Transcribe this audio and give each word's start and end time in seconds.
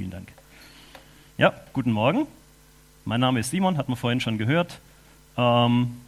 Vielen 0.00 0.10
Dank. 0.10 0.32
Ja, 1.36 1.52
guten 1.74 1.92
Morgen. 1.92 2.26
Mein 3.04 3.20
Name 3.20 3.40
ist 3.40 3.50
Simon, 3.50 3.76
hat 3.76 3.90
man 3.90 3.98
vorhin 3.98 4.18
schon 4.18 4.38
gehört. 4.38 4.80
Ähm, 5.36 6.00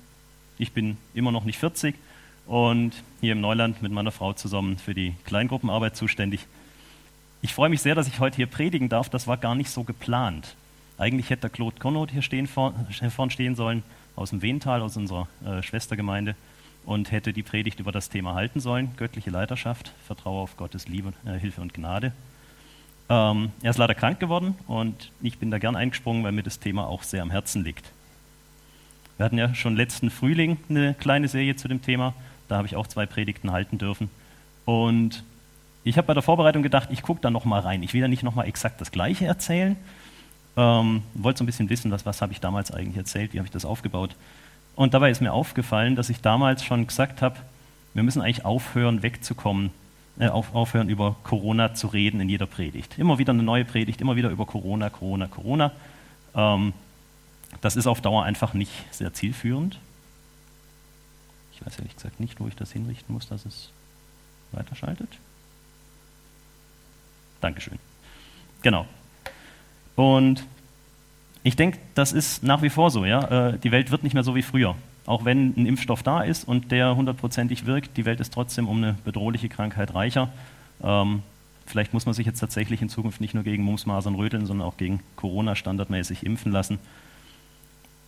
ich 0.56 0.72
bin 0.72 0.96
immer 1.12 1.30
noch 1.30 1.44
nicht 1.44 1.58
40 1.58 1.94
und 2.46 2.92
hier 3.20 3.32
im 3.32 3.42
Neuland 3.42 3.82
mit 3.82 3.92
meiner 3.92 4.10
Frau 4.10 4.32
zusammen 4.32 4.78
für 4.78 4.94
die 4.94 5.12
Kleingruppenarbeit 5.26 5.94
zuständig. 5.94 6.46
Ich 7.42 7.52
freue 7.52 7.68
mich 7.68 7.82
sehr, 7.82 7.94
dass 7.94 8.08
ich 8.08 8.18
heute 8.18 8.36
hier 8.36 8.46
predigen 8.46 8.88
darf. 8.88 9.10
Das 9.10 9.26
war 9.26 9.36
gar 9.36 9.54
nicht 9.54 9.68
so 9.68 9.84
geplant. 9.84 10.56
Eigentlich 10.96 11.28
hätte 11.28 11.42
der 11.42 11.50
Claude 11.50 11.78
Conrad 11.78 12.12
hier 12.12 12.22
stehen, 12.22 12.46
vor, 12.46 12.72
vorn 13.10 13.28
stehen 13.28 13.56
sollen, 13.56 13.82
aus 14.16 14.30
dem 14.30 14.40
Wehntal, 14.40 14.80
aus 14.80 14.96
unserer 14.96 15.28
äh, 15.44 15.62
Schwestergemeinde, 15.62 16.34
und 16.86 17.12
hätte 17.12 17.34
die 17.34 17.42
Predigt 17.42 17.78
über 17.78 17.92
das 17.92 18.08
Thema 18.08 18.32
halten 18.32 18.60
sollen: 18.60 18.96
göttliche 18.96 19.28
Leiterschaft, 19.28 19.92
Vertraue 20.06 20.40
auf 20.40 20.56
Gottes 20.56 20.88
Liebe, 20.88 21.12
äh, 21.26 21.38
Hilfe 21.38 21.60
und 21.60 21.74
Gnade. 21.74 22.14
Ähm, 23.08 23.52
er 23.62 23.70
ist 23.70 23.78
leider 23.78 23.94
krank 23.94 24.20
geworden 24.20 24.54
und 24.66 25.10
ich 25.20 25.38
bin 25.38 25.50
da 25.50 25.58
gern 25.58 25.76
eingesprungen, 25.76 26.24
weil 26.24 26.32
mir 26.32 26.42
das 26.42 26.60
Thema 26.60 26.86
auch 26.86 27.02
sehr 27.02 27.22
am 27.22 27.30
Herzen 27.30 27.64
liegt. 27.64 27.90
Wir 29.16 29.26
hatten 29.26 29.38
ja 29.38 29.54
schon 29.54 29.76
letzten 29.76 30.10
Frühling 30.10 30.58
eine 30.68 30.94
kleine 30.94 31.28
Serie 31.28 31.56
zu 31.56 31.68
dem 31.68 31.82
Thema. 31.82 32.14
Da 32.48 32.56
habe 32.56 32.66
ich 32.66 32.76
auch 32.76 32.86
zwei 32.86 33.06
Predigten 33.06 33.52
halten 33.52 33.78
dürfen. 33.78 34.10
Und 34.64 35.22
ich 35.84 35.96
habe 35.96 36.06
bei 36.06 36.14
der 36.14 36.22
Vorbereitung 36.22 36.62
gedacht, 36.62 36.88
ich 36.90 37.02
gucke 37.02 37.20
da 37.20 37.30
nochmal 37.30 37.60
rein. 37.60 37.82
Ich 37.82 37.92
will 37.92 38.00
ja 38.00 38.08
nicht 38.08 38.22
nochmal 38.22 38.46
exakt 38.46 38.80
das 38.80 38.92
Gleiche 38.92 39.26
erzählen. 39.26 39.76
Ähm, 40.56 41.02
wollte 41.14 41.38
so 41.38 41.44
ein 41.44 41.46
bisschen 41.46 41.70
wissen, 41.70 41.90
was, 41.90 42.06
was 42.06 42.22
habe 42.22 42.32
ich 42.32 42.40
damals 42.40 42.70
eigentlich 42.70 42.96
erzählt, 42.96 43.32
wie 43.32 43.38
habe 43.38 43.46
ich 43.46 43.52
das 43.52 43.64
aufgebaut. 43.64 44.14
Und 44.74 44.94
dabei 44.94 45.10
ist 45.10 45.20
mir 45.20 45.32
aufgefallen, 45.32 45.96
dass 45.96 46.10
ich 46.10 46.20
damals 46.20 46.64
schon 46.64 46.86
gesagt 46.86 47.22
habe, 47.22 47.36
wir 47.94 48.02
müssen 48.02 48.22
eigentlich 48.22 48.44
aufhören, 48.44 49.02
wegzukommen, 49.02 49.70
äh, 50.18 50.28
auf, 50.28 50.54
aufhören, 50.54 50.88
über 50.88 51.16
Corona 51.22 51.74
zu 51.74 51.86
reden 51.86 52.20
in 52.20 52.28
jeder 52.28 52.46
Predigt. 52.46 52.98
Immer 52.98 53.18
wieder 53.18 53.32
eine 53.32 53.42
neue 53.42 53.64
Predigt, 53.64 54.00
immer 54.00 54.16
wieder 54.16 54.30
über 54.30 54.46
Corona, 54.46 54.90
Corona, 54.90 55.26
Corona. 55.26 55.72
Ähm, 56.34 56.72
das 57.60 57.76
ist 57.76 57.86
auf 57.86 58.00
Dauer 58.00 58.24
einfach 58.24 58.54
nicht 58.54 58.72
sehr 58.90 59.12
zielführend. 59.12 59.78
Ich 61.54 61.64
weiß 61.64 61.78
ehrlich 61.78 61.94
gesagt 61.94 62.20
nicht, 62.20 62.40
wo 62.40 62.48
ich 62.48 62.56
das 62.56 62.72
hinrichten 62.72 63.14
muss, 63.14 63.28
dass 63.28 63.44
es 63.44 63.70
weiterschaltet. 64.52 65.08
Dankeschön. 67.40 67.78
Genau. 68.62 68.86
Und 69.96 70.44
ich 71.42 71.56
denke, 71.56 71.78
das 71.94 72.12
ist 72.12 72.42
nach 72.42 72.62
wie 72.62 72.70
vor 72.70 72.90
so. 72.90 73.04
Ja? 73.04 73.48
Äh, 73.48 73.58
die 73.58 73.72
Welt 73.72 73.90
wird 73.90 74.04
nicht 74.04 74.14
mehr 74.14 74.22
so 74.22 74.34
wie 74.34 74.42
früher. 74.42 74.76
Auch 75.04 75.24
wenn 75.24 75.54
ein 75.56 75.66
Impfstoff 75.66 76.02
da 76.02 76.22
ist 76.22 76.46
und 76.46 76.70
der 76.70 76.94
hundertprozentig 76.94 77.66
wirkt, 77.66 77.96
die 77.96 78.04
Welt 78.04 78.20
ist 78.20 78.32
trotzdem 78.32 78.68
um 78.68 78.78
eine 78.78 78.96
bedrohliche 79.04 79.48
Krankheit 79.48 79.94
reicher. 79.94 80.28
Ähm, 80.82 81.22
vielleicht 81.66 81.92
muss 81.92 82.06
man 82.06 82.14
sich 82.14 82.26
jetzt 82.26 82.38
tatsächlich 82.38 82.82
in 82.82 82.88
Zukunft 82.88 83.20
nicht 83.20 83.34
nur 83.34 83.42
gegen 83.42 83.64
Mumps, 83.64 83.86
Masern, 83.86 84.14
Röteln, 84.14 84.46
sondern 84.46 84.66
auch 84.66 84.76
gegen 84.76 85.00
Corona 85.16 85.56
standardmäßig 85.56 86.24
impfen 86.24 86.52
lassen. 86.52 86.78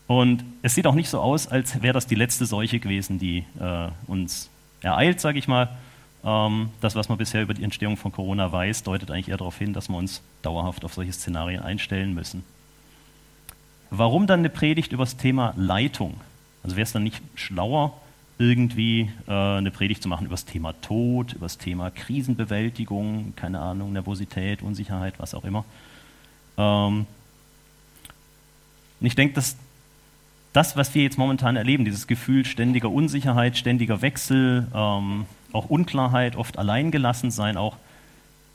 Und 0.06 0.44
es 0.62 0.74
sieht 0.74 0.86
auch 0.86 0.94
nicht 0.94 1.08
so 1.08 1.20
aus, 1.20 1.48
als 1.48 1.82
wäre 1.82 1.94
das 1.94 2.06
die 2.06 2.14
letzte 2.14 2.46
Seuche 2.46 2.78
gewesen, 2.78 3.18
die 3.18 3.44
äh, 3.58 3.88
uns 4.06 4.50
ereilt, 4.82 5.20
sage 5.20 5.38
ich 5.38 5.48
mal. 5.48 5.70
Ähm, 6.24 6.70
das, 6.80 6.94
was 6.94 7.08
man 7.08 7.18
bisher 7.18 7.42
über 7.42 7.54
die 7.54 7.64
Entstehung 7.64 7.96
von 7.96 8.12
Corona 8.12 8.52
weiß, 8.52 8.82
deutet 8.82 9.10
eigentlich 9.10 9.28
eher 9.28 9.38
darauf 9.38 9.58
hin, 9.58 9.72
dass 9.72 9.88
wir 9.88 9.96
uns 9.96 10.22
dauerhaft 10.42 10.84
auf 10.84 10.94
solche 10.94 11.12
Szenarien 11.12 11.62
einstellen 11.62 12.14
müssen. 12.14 12.44
Warum 13.90 14.26
dann 14.26 14.40
eine 14.40 14.50
Predigt 14.50 14.92
über 14.92 15.04
das 15.04 15.16
Thema 15.16 15.54
Leitung? 15.56 16.14
Also 16.64 16.76
wäre 16.76 16.84
es 16.84 16.92
dann 16.92 17.04
nicht 17.04 17.22
schlauer, 17.36 17.92
irgendwie 18.38 19.10
äh, 19.28 19.32
eine 19.32 19.70
Predigt 19.70 20.02
zu 20.02 20.08
machen 20.08 20.26
über 20.26 20.32
das 20.32 20.46
Thema 20.46 20.72
Tod, 20.80 21.34
über 21.34 21.44
das 21.44 21.58
Thema 21.58 21.90
Krisenbewältigung, 21.90 23.34
keine 23.36 23.60
Ahnung, 23.60 23.92
Nervosität, 23.92 24.62
Unsicherheit, 24.62 25.14
was 25.18 25.34
auch 25.34 25.44
immer. 25.44 25.64
Ähm, 26.58 27.06
und 29.00 29.06
ich 29.06 29.14
denke, 29.14 29.34
dass 29.34 29.56
das, 30.52 30.76
was 30.76 30.94
wir 30.94 31.02
jetzt 31.02 31.18
momentan 31.18 31.56
erleben, 31.56 31.84
dieses 31.84 32.06
Gefühl 32.06 32.44
ständiger 32.44 32.90
Unsicherheit, 32.90 33.56
ständiger 33.56 34.02
Wechsel, 34.02 34.66
ähm, 34.74 35.26
auch 35.52 35.68
Unklarheit, 35.68 36.36
oft 36.36 36.58
alleingelassen 36.58 37.30
sein, 37.30 37.56
auch, 37.56 37.76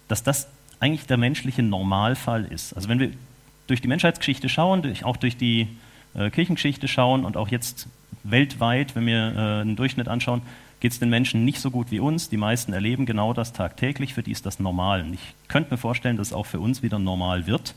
dass 0.08 0.24
das 0.24 0.48
eigentlich 0.80 1.08
der 1.08 1.18
menschliche 1.18 1.62
Normalfall 1.62 2.46
ist. 2.46 2.74
Also 2.74 2.90
wenn 2.90 3.00
wir 3.00 3.12
durch 3.68 3.82
die 3.82 3.88
Menschheitsgeschichte 3.88 4.50
schauen, 4.50 4.82
durch, 4.82 5.04
auch 5.04 5.18
durch 5.18 5.38
die 5.38 5.68
äh, 6.16 6.30
Kirchengeschichte 6.30 6.88
schauen 6.88 7.26
und 7.26 7.38
auch 7.38 7.50
jetzt 7.50 7.88
weltweit, 8.24 8.96
wenn 8.96 9.06
wir 9.06 9.34
äh, 9.36 9.62
einen 9.62 9.76
Durchschnitt 9.76 10.08
anschauen, 10.08 10.42
geht 10.80 10.92
es 10.92 11.00
den 11.00 11.10
Menschen 11.10 11.46
nicht 11.46 11.60
so 11.60 11.72
gut 11.72 11.92
wie 11.92 12.00
uns. 12.00 12.30
Die 12.30 12.38
meisten 12.38 12.74
erleben 12.74 13.06
genau 13.06 13.34
das 13.34 13.54
tagtäglich, 13.54 14.14
für 14.14 14.24
die 14.24 14.32
ist 14.32 14.46
das 14.46 14.60
normal. 14.60 15.02
Und 15.02 15.14
ich 15.14 15.34
könnte 15.48 15.72
mir 15.72 15.78
vorstellen, 15.78 16.18
dass 16.18 16.28
es 16.28 16.34
auch 16.34 16.46
für 16.46 16.60
uns 16.60 16.82
wieder 16.82 17.00
normal 17.00 17.48
wird. 17.48 17.76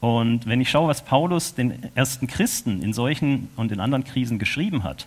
Und 0.00 0.46
wenn 0.46 0.60
ich 0.60 0.70
schaue, 0.70 0.88
was 0.88 1.04
Paulus 1.04 1.54
den 1.54 1.94
ersten 1.94 2.26
Christen 2.26 2.82
in 2.82 2.92
solchen 2.92 3.48
und 3.56 3.70
in 3.70 3.80
anderen 3.80 4.04
Krisen 4.04 4.38
geschrieben 4.38 4.82
hat, 4.82 5.06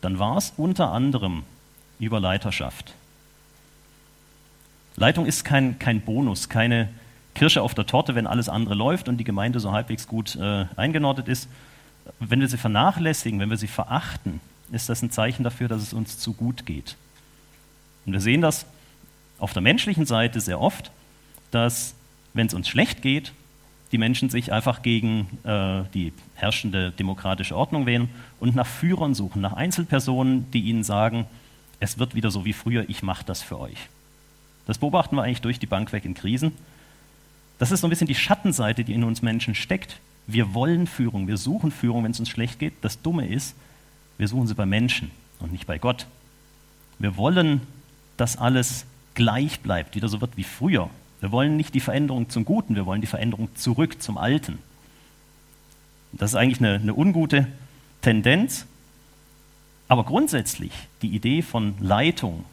dann 0.00 0.18
war 0.18 0.36
es 0.36 0.52
unter 0.56 0.90
anderem 0.92 1.44
über 1.98 2.20
Leiterschaft. 2.20 2.94
Leitung 4.96 5.26
ist 5.26 5.44
kein, 5.44 5.78
kein 5.78 6.00
Bonus, 6.00 6.48
keine 6.48 6.88
Kirsche 7.34 7.62
auf 7.62 7.74
der 7.74 7.86
Torte, 7.86 8.14
wenn 8.14 8.26
alles 8.26 8.48
andere 8.48 8.74
läuft 8.74 9.08
und 9.08 9.18
die 9.18 9.24
Gemeinde 9.24 9.60
so 9.60 9.72
halbwegs 9.72 10.06
gut 10.06 10.36
äh, 10.36 10.66
eingenordet 10.76 11.28
ist. 11.28 11.48
Wenn 12.20 12.40
wir 12.40 12.48
sie 12.48 12.58
vernachlässigen, 12.58 13.40
wenn 13.40 13.50
wir 13.50 13.56
sie 13.56 13.66
verachten, 13.66 14.40
ist 14.72 14.88
das 14.88 15.02
ein 15.02 15.10
Zeichen 15.10 15.42
dafür, 15.42 15.68
dass 15.68 15.82
es 15.82 15.92
uns 15.92 16.18
zu 16.18 16.32
gut 16.32 16.66
geht. 16.66 16.96
Und 18.06 18.12
wir 18.12 18.20
sehen 18.20 18.40
das 18.40 18.66
auf 19.38 19.52
der 19.52 19.62
menschlichen 19.62 20.06
Seite 20.06 20.40
sehr 20.40 20.60
oft, 20.60 20.90
dass 21.50 21.94
wenn 22.34 22.46
es 22.46 22.54
uns 22.54 22.68
schlecht 22.68 23.02
geht, 23.02 23.32
die 23.92 23.98
Menschen 23.98 24.28
sich 24.28 24.52
einfach 24.52 24.82
gegen 24.82 25.28
äh, 25.44 25.84
die 25.94 26.12
herrschende 26.34 26.90
demokratische 26.90 27.56
Ordnung 27.56 27.86
wählen 27.86 28.08
und 28.40 28.56
nach 28.56 28.66
Führern 28.66 29.14
suchen, 29.14 29.40
nach 29.40 29.52
Einzelpersonen, 29.52 30.50
die 30.50 30.62
ihnen 30.62 30.82
sagen, 30.82 31.26
es 31.80 31.98
wird 31.98 32.14
wieder 32.14 32.30
so 32.30 32.44
wie 32.44 32.52
früher, 32.52 32.88
ich 32.88 33.02
mache 33.02 33.24
das 33.24 33.42
für 33.42 33.60
euch. 33.60 33.76
Das 34.66 34.78
beobachten 34.78 35.16
wir 35.16 35.22
eigentlich 35.22 35.42
durch 35.42 35.58
die 35.58 35.66
Bank 35.66 35.92
weg 35.92 36.04
in 36.04 36.14
Krisen. 36.14 36.52
Das 37.58 37.70
ist 37.70 37.80
so 37.80 37.86
ein 37.86 37.90
bisschen 37.90 38.06
die 38.06 38.14
Schattenseite, 38.14 38.84
die 38.84 38.94
in 38.94 39.04
uns 39.04 39.22
Menschen 39.22 39.54
steckt. 39.54 40.00
Wir 40.26 40.54
wollen 40.54 40.86
Führung, 40.86 41.28
wir 41.28 41.36
suchen 41.36 41.70
Führung, 41.70 42.04
wenn 42.04 42.10
es 42.10 42.20
uns 42.20 42.28
schlecht 42.28 42.58
geht. 42.58 42.74
Das 42.82 43.00
Dumme 43.02 43.26
ist, 43.26 43.54
wir 44.18 44.28
suchen 44.28 44.46
sie 44.46 44.54
bei 44.54 44.66
Menschen 44.66 45.10
und 45.38 45.52
nicht 45.52 45.66
bei 45.66 45.78
Gott. 45.78 46.06
Wir 46.98 47.16
wollen, 47.16 47.60
dass 48.16 48.36
alles 48.36 48.86
gleich 49.14 49.60
bleibt, 49.60 49.94
wieder 49.94 50.08
so 50.08 50.20
wird 50.20 50.36
wie 50.36 50.44
früher. 50.44 50.90
Wir 51.20 51.32
wollen 51.32 51.56
nicht 51.56 51.74
die 51.74 51.80
Veränderung 51.80 52.28
zum 52.28 52.44
Guten, 52.44 52.74
wir 52.74 52.86
wollen 52.86 53.00
die 53.00 53.06
Veränderung 53.06 53.48
zurück 53.54 54.02
zum 54.02 54.18
Alten. 54.18 54.58
Das 56.12 56.32
ist 56.32 56.36
eigentlich 56.36 56.60
eine, 56.60 56.74
eine 56.74 56.94
ungute 56.94 57.46
Tendenz, 58.02 58.66
aber 59.88 60.04
grundsätzlich 60.04 60.72
die 61.02 61.08
Idee 61.08 61.42
von 61.42 61.74
Leitung, 61.80 62.44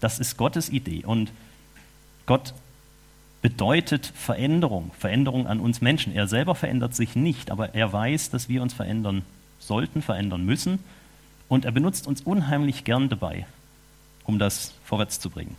das 0.00 0.18
ist 0.18 0.36
Gottes 0.36 0.68
Idee. 0.68 1.04
Und 1.04 1.32
Gott 2.26 2.54
bedeutet 3.42 4.06
Veränderung, 4.14 4.92
Veränderung 4.98 5.48
an 5.48 5.60
uns 5.60 5.80
Menschen. 5.80 6.14
Er 6.14 6.28
selber 6.28 6.54
verändert 6.54 6.94
sich 6.94 7.16
nicht, 7.16 7.50
aber 7.50 7.74
er 7.74 7.92
weiß, 7.92 8.30
dass 8.30 8.48
wir 8.48 8.62
uns 8.62 8.72
verändern 8.72 9.22
sollten, 9.58 10.00
verändern 10.00 10.44
müssen. 10.46 10.78
Und 11.48 11.64
er 11.64 11.72
benutzt 11.72 12.06
uns 12.06 12.22
unheimlich 12.22 12.84
gern 12.84 13.08
dabei, 13.08 13.46
um 14.24 14.38
das 14.38 14.74
vorwärts 14.84 15.20
zu 15.20 15.28
bringen. 15.28 15.56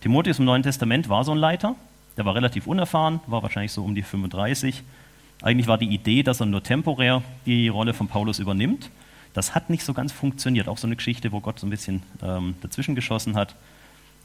Timotheus 0.00 0.38
im 0.38 0.44
Neuen 0.44 0.62
Testament 0.62 1.08
war 1.08 1.24
so 1.24 1.32
ein 1.32 1.38
Leiter, 1.38 1.74
der 2.16 2.24
war 2.24 2.36
relativ 2.36 2.66
unerfahren, 2.66 3.20
war 3.26 3.42
wahrscheinlich 3.42 3.72
so 3.72 3.84
um 3.84 3.96
die 3.96 4.02
35. 4.02 4.82
Eigentlich 5.42 5.66
war 5.66 5.76
die 5.76 5.92
Idee, 5.92 6.22
dass 6.22 6.40
er 6.40 6.46
nur 6.46 6.62
temporär 6.62 7.22
die 7.46 7.68
Rolle 7.68 7.94
von 7.94 8.08
Paulus 8.08 8.38
übernimmt. 8.38 8.90
Das 9.34 9.54
hat 9.54 9.70
nicht 9.70 9.84
so 9.84 9.92
ganz 9.92 10.12
funktioniert. 10.12 10.68
Auch 10.68 10.78
so 10.78 10.86
eine 10.86 10.96
Geschichte, 10.96 11.30
wo 11.32 11.40
Gott 11.40 11.58
so 11.58 11.66
ein 11.66 11.70
bisschen 11.70 12.02
ähm, 12.22 12.54
dazwischen 12.60 12.94
geschossen 12.94 13.36
hat. 13.36 13.54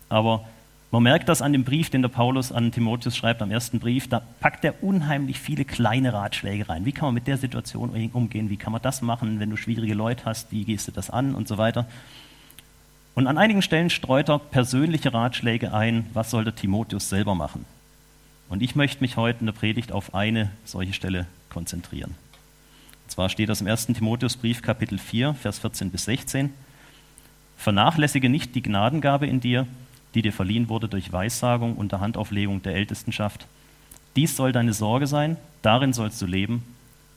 Aber 0.10 0.46
man 0.94 1.02
merkt 1.02 1.28
das 1.28 1.42
an 1.42 1.54
dem 1.54 1.64
Brief, 1.64 1.90
den 1.90 2.04
der 2.04 2.10
Paulus 2.10 2.52
an 2.52 2.72
Timotheus 2.72 3.18
schreibt, 3.18 3.42
am 3.42 3.50
ersten 3.50 3.80
Brief. 3.80 4.08
Da 4.08 4.22
packt 4.40 4.64
er 4.64 4.84
unheimlich 4.84 5.40
viele 5.40 5.66
kleine 5.66 6.14
Ratschläge 6.14 6.70
rein. 6.70 6.86
Wie 6.86 6.92
kann 6.92 7.08
man 7.08 7.16
mit 7.16 7.26
der 7.26 7.40
Situation 7.40 7.90
umgehen? 8.14 8.52
Wie 8.52 8.58
kann 8.58 8.72
man 8.72 8.82
das 8.84 9.02
machen, 9.02 9.40
wenn 9.40 9.50
du 9.50 9.58
schwierige 9.58 9.96
Leute 9.96 10.26
hast? 10.26 10.52
Wie 10.52 10.66
gehst 10.66 10.88
du 10.88 10.92
das 10.92 11.10
an? 11.10 11.34
Und 11.34 11.48
so 11.48 11.58
weiter. 11.58 11.88
Und 13.16 13.26
an 13.26 13.40
einigen 13.40 13.64
Stellen 13.64 13.90
streut 13.90 14.30
er 14.30 14.38
persönliche 14.38 15.16
Ratschläge 15.16 15.74
ein, 15.74 16.06
was 16.14 16.30
sollte 16.30 16.54
Timotheus 16.54 17.10
selber 17.10 17.34
machen. 17.34 17.66
Und 18.48 18.62
ich 18.62 18.76
möchte 18.76 19.02
mich 19.02 19.18
heute 19.18 19.40
in 19.40 19.48
der 19.48 19.54
Predigt 19.54 19.92
auf 19.92 20.14
eine 20.14 20.52
solche 20.64 20.94
Stelle 20.94 21.26
konzentrieren. 21.50 22.14
Und 23.06 23.10
zwar 23.10 23.30
steht 23.30 23.50
das 23.50 23.62
im 23.62 23.68
1. 23.68 23.88
Timotheusbrief 23.88 24.62
Kapitel 24.62 25.00
4, 25.00 25.34
Vers 25.34 25.58
14 25.58 25.90
bis 25.90 26.06
16. 26.06 26.54
Vernachlässige 27.58 28.30
nicht 28.30 28.54
die 28.54 28.62
Gnadengabe 28.62 29.26
in 29.26 29.40
dir, 29.40 29.66
die 30.16 30.22
dir 30.22 30.34
verliehen 30.34 30.70
wurde 30.70 30.88
durch 30.88 31.12
Weissagung 31.12 31.76
unter 31.76 32.00
Handauflegung 32.00 32.62
der 32.62 32.76
Ältestenschaft. 32.76 33.48
Dies 34.16 34.36
soll 34.36 34.52
deine 34.52 34.74
Sorge 34.74 35.08
sein, 35.08 35.38
darin 35.62 35.94
sollst 35.94 36.22
du 36.22 36.26
leben, 36.26 36.64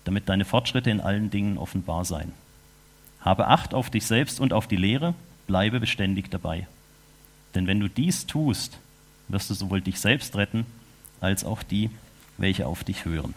damit 0.04 0.28
deine 0.28 0.44
Fortschritte 0.44 0.90
in 0.90 1.00
allen 1.00 1.30
Dingen 1.30 1.58
offenbar 1.58 2.04
seien. 2.04 2.32
Habe 3.20 3.48
Acht 3.48 3.74
auf 3.74 3.90
dich 3.90 4.06
selbst 4.06 4.40
und 4.40 4.52
auf 4.52 4.66
die 4.66 4.76
Lehre, 4.76 5.14
bleibe 5.46 5.80
beständig 5.80 6.30
dabei. 6.30 6.66
Denn 7.54 7.66
wenn 7.66 7.80
du 7.80 7.88
dies 7.88 8.26
tust, 8.26 8.78
wirst 9.28 9.50
du 9.50 9.54
sowohl 9.54 9.80
dich 9.80 9.98
selbst 10.00 10.36
retten, 10.36 10.64
als 11.20 11.44
auch 11.44 11.62
die, 11.62 11.90
welche 12.38 12.66
auf 12.66 12.84
dich 12.84 13.04
hören. 13.04 13.34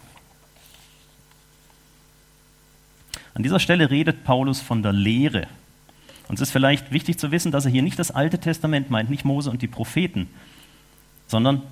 An 3.33 3.43
dieser 3.43 3.59
Stelle 3.59 3.89
redet 3.89 4.23
Paulus 4.23 4.59
von 4.59 4.83
der 4.83 4.93
Lehre. 4.93 5.47
Und 6.29 6.35
es 6.35 6.41
ist 6.41 6.51
vielleicht 6.51 6.93
wichtig 6.93 7.17
zu 7.17 7.31
wissen, 7.31 7.51
dass 7.51 7.65
er 7.65 7.71
hier 7.71 7.81
nicht 7.81 7.99
das 7.99 8.11
Alte 8.11 8.37
Testament 8.37 8.89
meint, 8.89 9.09
nicht 9.09 9.25
Mose 9.25 9.49
und 9.49 9.61
die 9.61 9.67
Propheten, 9.67 10.29
sondern 11.27 11.63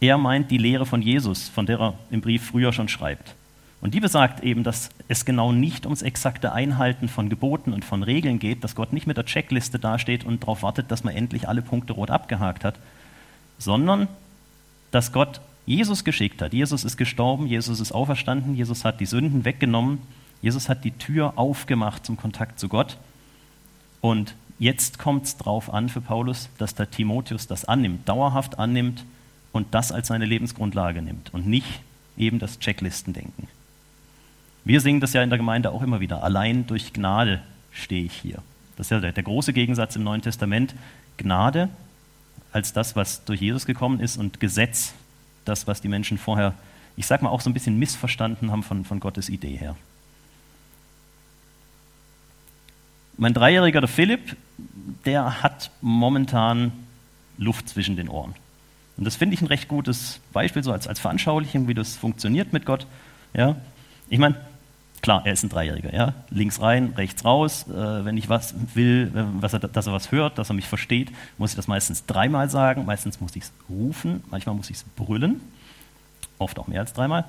er 0.00 0.18
meint 0.18 0.50
die 0.50 0.58
Lehre 0.58 0.86
von 0.86 1.00
Jesus, 1.02 1.48
von 1.48 1.66
der 1.66 1.80
er 1.80 1.94
im 2.10 2.20
Brief 2.20 2.44
früher 2.44 2.72
schon 2.72 2.88
schreibt. 2.88 3.34
Und 3.80 3.94
die 3.94 4.00
besagt 4.00 4.44
eben, 4.44 4.64
dass 4.64 4.90
es 5.08 5.24
genau 5.24 5.50
nicht 5.50 5.86
ums 5.86 6.02
exakte 6.02 6.52
Einhalten 6.52 7.08
von 7.08 7.30
Geboten 7.30 7.72
und 7.72 7.84
von 7.84 8.02
Regeln 8.02 8.38
geht, 8.38 8.62
dass 8.62 8.76
Gott 8.76 8.92
nicht 8.92 9.06
mit 9.06 9.16
der 9.16 9.24
Checkliste 9.24 9.78
dasteht 9.78 10.24
und 10.24 10.42
darauf 10.42 10.62
wartet, 10.62 10.90
dass 10.90 11.04
man 11.04 11.16
endlich 11.16 11.48
alle 11.48 11.62
Punkte 11.62 11.94
rot 11.94 12.10
abgehakt 12.10 12.64
hat, 12.64 12.78
sondern 13.58 14.08
dass 14.90 15.12
Gott 15.12 15.40
Jesus 15.64 16.04
geschickt 16.04 16.42
hat. 16.42 16.52
Jesus 16.52 16.84
ist 16.84 16.96
gestorben, 16.96 17.46
Jesus 17.46 17.80
ist 17.80 17.92
auferstanden, 17.92 18.54
Jesus 18.54 18.84
hat 18.84 19.00
die 19.00 19.06
Sünden 19.06 19.44
weggenommen, 19.44 19.98
Jesus 20.42 20.68
hat 20.68 20.84
die 20.84 20.90
Tür 20.90 21.32
aufgemacht 21.36 22.04
zum 22.04 22.16
Kontakt 22.16 22.60
zu 22.60 22.68
Gott. 22.68 22.98
Und 24.02 24.34
jetzt 24.58 24.98
kommt 24.98 25.24
es 25.24 25.38
darauf 25.38 25.72
an 25.72 25.88
für 25.88 26.02
Paulus, 26.02 26.50
dass 26.58 26.74
der 26.74 26.90
Timotheus 26.90 27.46
das 27.46 27.64
annimmt, 27.64 28.06
dauerhaft 28.06 28.58
annimmt 28.58 29.06
und 29.52 29.68
das 29.72 29.92
als 29.92 30.08
seine 30.08 30.26
Lebensgrundlage 30.26 31.00
nimmt 31.00 31.32
und 31.32 31.46
nicht 31.46 31.80
eben 32.18 32.38
das 32.38 32.58
Checklistendenken. 32.58 33.48
Wir 34.64 34.80
singen 34.80 35.00
das 35.00 35.12
ja 35.12 35.22
in 35.22 35.30
der 35.30 35.38
Gemeinde 35.38 35.70
auch 35.70 35.82
immer 35.82 36.00
wieder. 36.00 36.22
Allein 36.22 36.66
durch 36.66 36.92
Gnade 36.92 37.42
stehe 37.70 38.04
ich 38.04 38.12
hier. 38.12 38.38
Das 38.76 38.86
ist 38.86 38.90
ja 38.90 39.00
der, 39.00 39.12
der 39.12 39.22
große 39.22 39.52
Gegensatz 39.52 39.96
im 39.96 40.02
Neuen 40.02 40.22
Testament. 40.22 40.74
Gnade 41.16 41.68
als 42.52 42.72
das, 42.72 42.96
was 42.96 43.24
durch 43.24 43.40
Jesus 43.40 43.66
gekommen 43.66 44.00
ist 44.00 44.16
und 44.16 44.40
Gesetz, 44.40 44.94
das, 45.44 45.66
was 45.66 45.80
die 45.80 45.88
Menschen 45.88 46.18
vorher, 46.18 46.54
ich 46.96 47.06
sag 47.06 47.22
mal, 47.22 47.30
auch 47.30 47.40
so 47.40 47.50
ein 47.50 47.54
bisschen 47.54 47.78
missverstanden 47.78 48.50
haben 48.50 48.62
von, 48.62 48.84
von 48.84 49.00
Gottes 49.00 49.28
Idee 49.28 49.56
her. 49.56 49.76
Mein 53.22 53.34
Dreijähriger, 53.34 53.80
der 53.80 53.88
Philipp, 53.88 54.36
der 55.04 55.44
hat 55.44 55.70
momentan 55.80 56.72
Luft 57.38 57.68
zwischen 57.68 57.94
den 57.94 58.08
Ohren. 58.08 58.34
Und 58.96 59.04
das 59.04 59.14
finde 59.14 59.34
ich 59.34 59.40
ein 59.40 59.46
recht 59.46 59.68
gutes 59.68 60.18
Beispiel, 60.32 60.64
so 60.64 60.72
als, 60.72 60.88
als 60.88 60.98
Veranschaulichung, 60.98 61.68
wie 61.68 61.74
das 61.74 61.94
funktioniert 61.94 62.52
mit 62.52 62.66
Gott. 62.66 62.84
Ja? 63.32 63.54
Ich 64.08 64.18
meine, 64.18 64.40
klar, 65.02 65.22
er 65.24 65.34
ist 65.34 65.44
ein 65.44 65.50
Dreijähriger. 65.50 65.94
Ja? 65.94 66.14
Links 66.30 66.60
rein, 66.60 66.94
rechts 66.96 67.24
raus. 67.24 67.66
Äh, 67.68 68.04
wenn 68.04 68.16
ich 68.16 68.28
was 68.28 68.56
will, 68.74 69.12
was 69.14 69.52
er, 69.52 69.60
dass 69.60 69.86
er 69.86 69.92
was 69.92 70.10
hört, 70.10 70.36
dass 70.38 70.50
er 70.50 70.54
mich 70.54 70.66
versteht, 70.66 71.12
muss 71.38 71.50
ich 71.50 71.56
das 71.56 71.68
meistens 71.68 72.06
dreimal 72.06 72.50
sagen. 72.50 72.86
Meistens 72.86 73.20
muss 73.20 73.36
ich 73.36 73.44
es 73.44 73.52
rufen, 73.70 74.24
manchmal 74.32 74.56
muss 74.56 74.68
ich 74.68 74.78
es 74.78 74.84
brüllen. 74.96 75.40
Oft 76.38 76.58
auch 76.58 76.66
mehr 76.66 76.80
als 76.80 76.92
dreimal. 76.92 77.26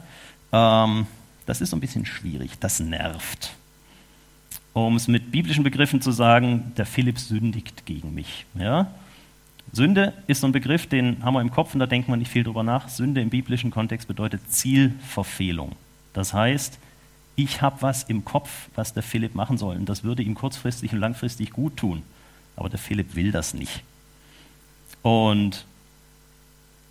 Ähm, 0.52 1.06
das 1.46 1.62
ist 1.62 1.70
so 1.70 1.78
ein 1.78 1.82
bisschen 1.82 2.08
schwierig. 2.08 2.58
Das 2.60 2.80
nervt. 2.80 3.54
Um 4.74 4.96
es 4.96 5.08
mit 5.08 5.32
biblischen 5.32 5.64
Begriffen 5.64 6.02
zu 6.02 6.12
sagen, 6.12 6.74
der 6.78 6.86
Philipp 6.86 7.20
sündigt 7.20 7.86
gegen 7.86 8.14
mich. 8.14 8.46
Ja? 8.56 8.92
Sünde 9.72 10.14
ist 10.28 10.42
so 10.42 10.48
ein 10.48 10.52
Begriff, 10.52 10.88
den 10.88 11.24
haben 11.24 11.36
wir 11.36 11.42
im 11.42 11.52
Kopf 11.52 11.74
und 11.74 11.80
da 11.80 11.86
denkt 11.86 12.10
man 12.10 12.20
nicht 12.20 12.32
viel 12.32 12.44
drüber 12.44 12.64
nach. 12.64 12.90
Sünde 12.90 13.22
im 13.22 13.30
biblischen 13.30 13.72
Kontext 13.72 14.08
bedeutet 14.08 14.42
Zielverfehlung. 14.52 15.74
Das 16.14 16.34
heißt, 16.34 16.80
ich 17.36 17.62
habe 17.62 17.82
was 17.82 18.04
im 18.04 18.26
Kopf, 18.26 18.70
was 18.76 18.94
der 18.94 19.04
Philipp 19.04 19.36
machen 19.36 19.58
soll. 19.58 19.76
Und 19.76 19.90
das 19.90 20.04
würde 20.04 20.22
ihm 20.22 20.36
kurzfristig 20.36 20.94
und 20.94 21.00
langfristig 21.00 21.52
gut 21.52 21.78
tun. 21.78 22.04
Aber 22.56 22.70
der 22.70 22.80
Philipp 22.80 23.16
will 23.16 23.32
das 23.32 23.54
nicht. 23.54 23.84
Und 25.02 25.66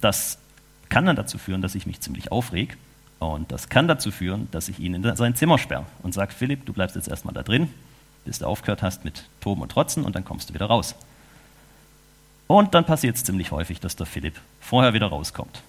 das 0.01 0.39
kann 0.89 1.07
dann 1.07 1.17
dazu 1.17 1.39
führen, 1.39 1.63
dass 1.63 1.75
ich 1.75 1.87
mich 1.87 2.01
ziemlich 2.01 2.33
aufreg. 2.33 2.77
Und 3.27 3.53
das 3.53 3.69
kann 3.69 3.89
dazu 3.89 4.11
führen, 4.11 4.49
dass 4.51 4.69
ich 4.69 4.79
ihn 4.79 4.95
in 4.95 5.17
sein 5.17 5.35
Zimmer 5.35 5.59
sperre 5.59 5.87
und 6.03 6.15
sage, 6.15 6.33
Philipp, 6.33 6.67
du 6.67 6.73
bleibst 6.73 6.97
jetzt 6.97 7.09
erstmal 7.09 7.35
da 7.35 7.43
drin, 7.43 7.69
bis 8.25 8.39
du 8.39 8.47
aufgehört 8.47 8.83
hast 8.83 9.05
mit 9.05 9.25
Toben 9.41 9.63
und 9.63 9.71
Trotzen 9.71 10.05
und 10.05 10.15
dann 10.17 10.25
kommst 10.25 10.51
du 10.51 10.55
wieder 10.55 10.67
raus. 10.67 10.95
Und 12.47 12.75
dann 12.75 12.85
passiert 12.85 13.17
es 13.17 13.25
ziemlich 13.25 13.51
häufig, 13.51 13.81
dass 13.81 13.97
der 13.97 14.07
Philipp 14.07 14.35
vorher 14.61 14.93
wieder 14.93 15.07
rauskommt. 15.07 15.63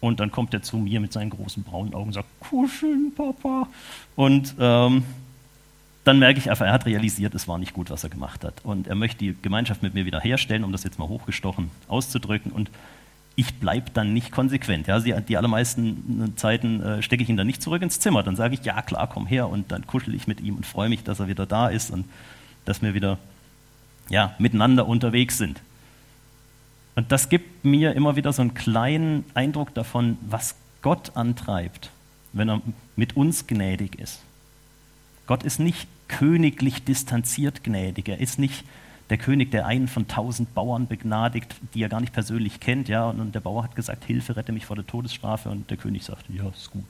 Und 0.00 0.20
dann 0.20 0.30
kommt 0.30 0.54
er 0.54 0.62
zu 0.62 0.76
mir 0.78 1.00
mit 1.00 1.12
seinen 1.12 1.30
großen 1.30 1.62
braunen 1.62 1.94
Augen 1.94 2.08
und 2.08 2.12
sagt, 2.14 2.28
kuscheln, 2.40 3.12
Papa. 3.14 3.68
Und 4.16 4.54
ähm, 4.58 5.04
dann 6.04 6.18
merke 6.18 6.38
ich 6.38 6.48
einfach, 6.48 6.66
er 6.66 6.72
hat 6.72 6.86
realisiert, 6.86 7.34
es 7.34 7.46
war 7.46 7.58
nicht 7.58 7.74
gut, 7.74 7.90
was 7.90 8.04
er 8.04 8.10
gemacht 8.10 8.44
hat. 8.44 8.64
Und 8.64 8.86
er 8.86 8.94
möchte 8.94 9.18
die 9.18 9.36
Gemeinschaft 9.42 9.82
mit 9.82 9.92
mir 9.92 10.06
wieder 10.06 10.20
herstellen, 10.20 10.64
um 10.64 10.72
das 10.72 10.84
jetzt 10.84 10.98
mal 10.98 11.08
hochgestochen 11.08 11.70
auszudrücken. 11.88 12.52
Und 12.52 12.70
ich 13.36 13.58
bleibe 13.58 13.90
dann 13.92 14.12
nicht 14.12 14.32
konsequent. 14.32 14.86
Ja, 14.86 14.98
die, 15.00 15.14
die 15.28 15.36
allermeisten 15.36 16.34
Zeiten 16.36 16.82
äh, 16.82 17.02
stecke 17.02 17.22
ich 17.22 17.28
ihn 17.28 17.36
dann 17.36 17.46
nicht 17.46 17.62
zurück 17.62 17.82
ins 17.82 18.00
Zimmer. 18.00 18.22
Dann 18.22 18.36
sage 18.36 18.54
ich, 18.54 18.64
ja 18.64 18.82
klar, 18.82 19.08
komm 19.08 19.26
her. 19.26 19.48
Und 19.48 19.72
dann 19.72 19.86
kuschel 19.86 20.14
ich 20.14 20.26
mit 20.26 20.40
ihm 20.40 20.56
und 20.56 20.66
freue 20.66 20.88
mich, 20.88 21.04
dass 21.04 21.20
er 21.20 21.28
wieder 21.28 21.46
da 21.46 21.68
ist 21.68 21.90
und 21.90 22.04
dass 22.64 22.82
wir 22.82 22.94
wieder 22.94 23.18
ja, 24.08 24.34
miteinander 24.38 24.86
unterwegs 24.86 25.38
sind. 25.38 25.60
Und 26.96 27.12
das 27.12 27.28
gibt 27.28 27.64
mir 27.64 27.94
immer 27.94 28.16
wieder 28.16 28.32
so 28.32 28.42
einen 28.42 28.54
kleinen 28.54 29.24
Eindruck 29.34 29.72
davon, 29.74 30.18
was 30.22 30.56
Gott 30.82 31.16
antreibt, 31.16 31.90
wenn 32.32 32.50
er 32.50 32.60
mit 32.96 33.16
uns 33.16 33.46
gnädig 33.46 33.98
ist. 33.98 34.20
Gott 35.26 35.44
ist 35.44 35.60
nicht 35.60 35.88
königlich 36.08 36.84
distanziert 36.84 37.62
gnädig. 37.62 38.08
Er 38.08 38.20
ist 38.20 38.38
nicht 38.38 38.64
der 39.10 39.18
König, 39.18 39.50
der 39.50 39.66
einen 39.66 39.88
von 39.88 40.08
tausend 40.08 40.54
Bauern 40.54 40.86
begnadigt, 40.86 41.54
die 41.74 41.82
er 41.82 41.88
gar 41.88 42.00
nicht 42.00 42.12
persönlich 42.12 42.60
kennt. 42.60 42.88
Ja, 42.88 43.10
und 43.10 43.34
der 43.34 43.40
Bauer 43.40 43.64
hat 43.64 43.76
gesagt, 43.76 44.04
Hilfe, 44.04 44.36
rette 44.36 44.52
mich 44.52 44.66
vor 44.66 44.76
der 44.76 44.86
Todesstrafe. 44.86 45.50
Und 45.50 45.68
der 45.70 45.76
König 45.76 46.04
sagt, 46.04 46.24
ja, 46.30 46.48
ist 46.48 46.70
gut. 46.70 46.84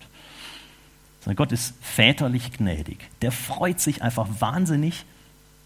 Sondern 1.20 1.36
Gott 1.36 1.52
ist 1.52 1.74
väterlich 1.80 2.52
gnädig. 2.52 3.08
Der 3.22 3.32
freut 3.32 3.80
sich 3.80 4.02
einfach 4.02 4.28
wahnsinnig, 4.38 5.04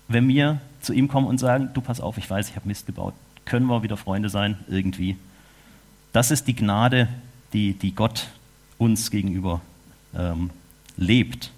wenn 0.08 0.26
wir 0.28 0.60
zu 0.80 0.92
ihm 0.92 1.08
kommen 1.08 1.26
und 1.26 1.38
sagen, 1.38 1.70
du 1.74 1.80
pass 1.80 2.00
auf, 2.00 2.18
ich 2.18 2.28
weiß, 2.28 2.48
ich 2.48 2.56
habe 2.56 2.68
Mist 2.68 2.86
gebaut 2.86 3.14
können 3.44 3.66
wir 3.66 3.82
wieder 3.82 3.96
Freunde 3.96 4.28
sein, 4.28 4.58
irgendwie. 4.68 5.16
Das 6.12 6.30
ist 6.30 6.46
die 6.46 6.54
Gnade, 6.54 7.08
die, 7.52 7.74
die 7.74 7.94
Gott 7.94 8.28
uns 8.78 9.10
gegenüber 9.10 9.60
ähm, 10.14 10.50
lebt. 10.96 11.50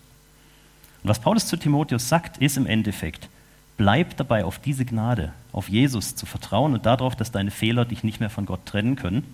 Und 1.03 1.11
was 1.11 1.21
Paulus 1.21 1.47
zu 1.47 1.57
Timotheus 1.57 2.09
sagt, 2.09 2.39
ist 2.39 2.57
im 2.57 2.67
Endeffekt, 2.67 3.29
bleib 3.77 4.17
dabei 4.17 4.45
auf 4.45 4.59
diese 4.59 4.85
Gnade, 4.85 5.33
auf 5.53 5.69
Jesus 5.69 6.15
zu 6.17 6.27
vertrauen 6.27 6.75
und 6.75 6.87
darauf, 6.87 7.17
dass 7.17 7.33
deine 7.33 7.51
Fehler 7.51 7.85
dich 7.85 8.03
nicht 8.05 8.21
mehr 8.21 8.31
von 8.31 8.47
Gott 8.47 8.67
trennen 8.67 8.97
können, 8.97 9.25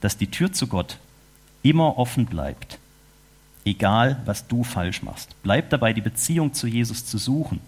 dass 0.00 0.16
die 0.16 0.30
Tür 0.30 0.52
zu 0.52 0.66
Gott 0.66 0.98
immer 1.62 1.98
offen 1.98 2.26
bleibt, 2.26 2.78
egal 3.64 4.20
was 4.24 4.46
du 4.46 4.64
falsch 4.64 5.02
machst. 5.02 5.34
Bleib 5.42 5.70
dabei, 5.70 5.92
die 5.92 6.00
Beziehung 6.00 6.52
zu 6.52 6.66
Jesus 6.66 7.06
zu 7.06 7.18
suchen. 7.18 7.60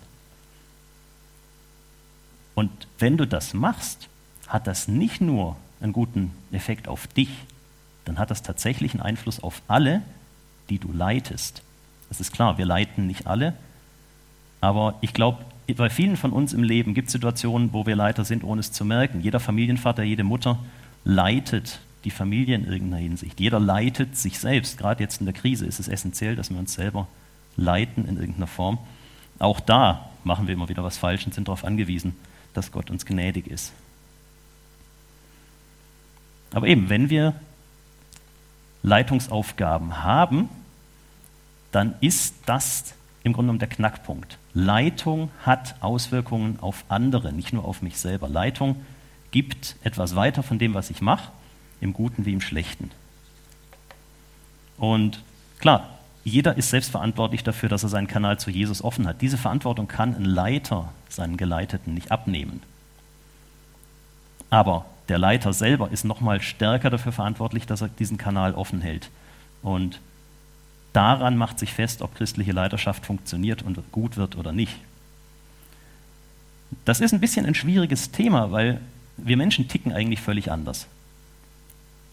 Und 2.55 2.71
wenn 2.99 3.17
du 3.17 3.27
das 3.27 3.55
machst, 3.55 4.09
hat 4.49 4.67
das 4.67 4.89
nicht 4.89 5.21
nur 5.21 5.57
einen 5.81 5.93
guten 5.93 6.33
Effekt 6.51 6.89
auf 6.89 7.07
dich, 7.07 7.31
dann 8.05 8.19
hat 8.19 8.31
das 8.31 8.43
tatsächlich 8.43 8.95
einen 8.95 9.03
Einfluss 9.03 9.41
auf 9.41 9.63
alle, 9.69 10.03
die 10.71 10.79
du 10.79 10.93
leitest. 10.93 11.63
Das 12.09 12.21
ist 12.21 12.33
klar, 12.33 12.59
wir 12.59 12.67
leiten 12.67 13.07
nicht 13.07 13.27
alle, 13.27 13.55
aber 14.61 14.95
ich 15.03 15.13
glaube, 15.13 15.45
bei 15.75 15.91
vielen 15.91 16.17
von 16.17 16.33
uns 16.33 16.53
im 16.53 16.63
Leben 16.63 16.95
gibt 16.95 17.09
es 17.09 17.13
Situationen, 17.13 17.73
wo 17.73 17.87
wir 17.87 17.95
Leiter 17.95 18.25
sind, 18.25 18.43
ohne 18.43 18.61
es 18.61 18.73
zu 18.73 18.85
merken. 18.85 19.21
Jeder 19.21 19.41
Familienvater, 19.41 20.03
jede 20.03 20.25
Mutter 20.25 20.59
leitet 21.05 21.81
die 22.05 22.11
Familie 22.11 22.55
in 22.55 22.65
irgendeiner 22.65 23.03
Hinsicht. 23.03 23.39
Jeder 23.39 23.61
leitet 23.61 24.17
sich 24.17 24.39
selbst. 24.39 24.79
Gerade 24.79 25.03
jetzt 25.03 25.21
in 25.21 25.27
der 25.27 25.35
Krise 25.35 25.67
ist 25.67 25.79
es 25.79 25.89
essentiell, 25.89 26.37
dass 26.37 26.51
wir 26.51 26.59
uns 26.59 26.73
selber 26.73 27.07
leiten 27.57 28.07
in 28.07 28.17
irgendeiner 28.17 28.47
Form. 28.47 28.79
Auch 29.39 29.61
da 29.61 30.09
machen 30.25 30.47
wir 30.47 30.55
immer 30.55 30.69
wieder 30.69 30.85
was 30.85 30.97
falsch 30.97 31.27
und 31.27 31.35
sind 31.35 31.49
darauf 31.49 31.65
angewiesen, 31.65 32.17
dass 32.55 32.73
Gott 32.73 32.91
uns 32.91 33.05
gnädig 33.05 33.47
ist. 33.47 33.73
Aber 36.53 36.67
eben, 36.67 36.89
wenn 36.89 37.11
wir 37.11 37.35
Leitungsaufgaben 38.83 40.03
haben, 40.03 40.49
dann 41.73 41.95
ist 42.01 42.35
das 42.47 42.95
im 43.29 43.33
Grunde 43.33 43.47
genommen 43.47 43.59
der 43.61 43.69
Knackpunkt. 43.69 44.39
Leitung 44.55 45.31
hat 45.45 45.77
Auswirkungen 45.81 46.59
auf 46.61 46.85
andere, 46.89 47.33
nicht 47.33 47.53
nur 47.53 47.65
auf 47.65 47.83
mich 47.83 47.99
selber. 47.99 48.29
Leitung 48.29 48.85
gibt 49.31 49.77
etwas 49.83 50.17
weiter 50.17 50.43
von 50.43 50.59
dem, 50.59 50.75
was 50.75 50.91
ich 50.91 51.01
mache, 51.01 51.31
im 51.81 51.93
Guten 51.93 52.27
wie 52.27 52.33
im 52.33 52.41
Schlechten. 52.41 52.91
Und 54.79 55.23
klar, 55.61 55.99
jeder 56.25 56.57
ist 56.57 56.71
selbstverantwortlich 56.71 57.45
dafür, 57.45 57.69
dass 57.69 57.83
er 57.83 57.89
seinen 57.89 58.07
Kanal 58.07 58.39
zu 58.39 58.51
Jesus 58.51 58.83
offen 58.83 59.07
hat. 59.07 59.21
Diese 59.23 59.39
Verantwortung 59.39 59.89
kann 59.89 60.15
ein 60.15 60.25
Leiter 60.25 60.93
seinen 61.09 61.37
Geleiteten 61.37 61.95
nicht 61.95 62.11
abnehmen. 62.11 62.63
Aber 64.51 64.87
der 65.09 65.19
Leiter 65.19 65.53
selber 65.53 65.91
ist 65.91 66.05
noch 66.05 66.21
mal 66.21 66.41
stärker 66.41 66.91
dafür 66.91 67.13
verantwortlich, 67.13 67.67
dass 67.67 67.83
er 67.83 67.89
diesen 67.89 68.19
Kanal 68.19 68.55
offen 68.55 68.81
hält. 68.81 69.11
Und 69.63 70.01
daran 70.93 71.37
macht 71.37 71.59
sich 71.59 71.73
fest, 71.73 72.03
ob 72.03 72.15
christliche 72.15 72.53
Leiterschaft 72.53 73.07
funktioniert 73.07 73.63
und 73.63 73.81
gut 73.93 74.17
wird 74.17 74.37
oder 74.37 74.53
nicht. 74.53 74.77
Das 76.85 77.01
ist 77.01 77.13
ein 77.13 77.21
bisschen 77.21 77.47
ein 77.47 77.55
schwieriges 77.55 78.11
Thema, 78.11 78.51
weil 78.53 78.81
wir 79.17 79.37
Menschen 79.37 79.69
ticken 79.69 79.93
eigentlich 79.93 80.21
völlig 80.21 80.51
anders. 80.51 80.87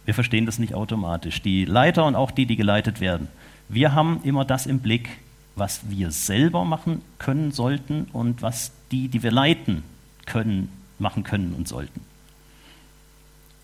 Wir 0.06 0.14
verstehen 0.14 0.46
das 0.46 0.60
nicht 0.60 0.74
automatisch. 0.74 1.42
Die 1.42 1.66
Leiter 1.66 2.06
und 2.06 2.16
auch 2.16 2.32
die, 2.32 2.46
die 2.46 2.56
geleitet 2.56 3.02
werden. 3.02 3.28
Wir 3.70 3.94
haben 3.94 4.22
immer 4.24 4.46
das 4.46 4.66
im 4.68 4.80
Blick, 4.80 5.10
was 5.56 5.90
wir 5.90 6.12
selber 6.12 6.64
machen 6.64 7.02
können 7.18 7.52
sollten 7.52 8.06
und 8.14 8.42
was 8.42 8.72
die, 8.92 9.08
die 9.08 9.24
wir 9.24 9.32
leiten 9.32 9.84
können, 10.26 10.70
machen 11.00 11.24
können 11.24 11.54
und 11.54 11.68
sollten. 11.68 12.02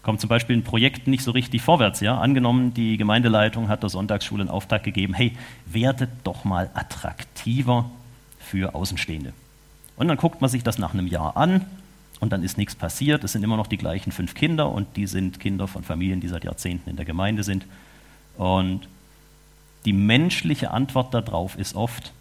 Kommt 0.03 0.19
zum 0.19 0.29
Beispiel 0.29 0.57
ein 0.57 0.63
Projekt 0.63 1.07
nicht 1.07 1.23
so 1.23 1.31
richtig 1.31 1.61
vorwärts. 1.61 1.99
Ja? 1.99 2.19
Angenommen, 2.19 2.73
die 2.73 2.97
Gemeindeleitung 2.97 3.69
hat 3.69 3.83
der 3.83 3.89
Sonntagsschule 3.89 4.41
einen 4.41 4.49
Auftrag 4.49 4.83
gegeben, 4.83 5.13
hey, 5.13 5.37
werdet 5.65 6.09
doch 6.23 6.43
mal 6.43 6.71
attraktiver 6.73 7.89
für 8.39 8.73
Außenstehende. 8.73 9.33
Und 9.97 10.07
dann 10.07 10.17
guckt 10.17 10.41
man 10.41 10.49
sich 10.49 10.63
das 10.63 10.79
nach 10.79 10.93
einem 10.93 11.05
Jahr 11.05 11.37
an 11.37 11.65
und 12.19 12.31
dann 12.31 12.43
ist 12.43 12.57
nichts 12.57 12.75
passiert. 12.75 13.23
Es 13.23 13.33
sind 13.33 13.43
immer 13.43 13.57
noch 13.57 13.67
die 13.67 13.77
gleichen 13.77 14.11
fünf 14.11 14.33
Kinder 14.33 14.71
und 14.71 14.97
die 14.97 15.05
sind 15.05 15.39
Kinder 15.39 15.67
von 15.67 15.83
Familien, 15.83 16.21
die 16.21 16.27
seit 16.27 16.43
Jahrzehnten 16.43 16.89
in 16.89 16.95
der 16.95 17.05
Gemeinde 17.05 17.43
sind. 17.43 17.65
Und 18.37 18.87
die 19.85 19.93
menschliche 19.93 20.71
Antwort 20.71 21.13
darauf 21.13 21.57
ist 21.57 21.75
oft 21.75 22.13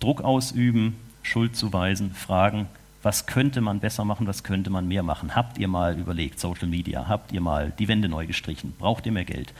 Druck 0.00 0.22
ausüben, 0.22 0.96
Schuld 1.22 1.56
zuweisen, 1.56 2.12
fragen, 2.12 2.66
was 3.06 3.24
könnte 3.26 3.60
man 3.60 3.78
besser 3.78 4.04
machen, 4.04 4.26
was 4.26 4.42
könnte 4.42 4.68
man 4.68 4.88
mehr 4.88 5.04
machen? 5.04 5.36
Habt 5.36 5.58
ihr 5.58 5.68
mal 5.68 5.96
überlegt, 5.96 6.40
Social 6.40 6.66
Media, 6.66 7.06
habt 7.06 7.30
ihr 7.30 7.40
mal 7.40 7.72
die 7.78 7.86
Wände 7.86 8.08
neu 8.08 8.26
gestrichen, 8.26 8.74
braucht 8.80 9.06
ihr 9.06 9.12
mehr 9.12 9.24
Geld? 9.24 9.54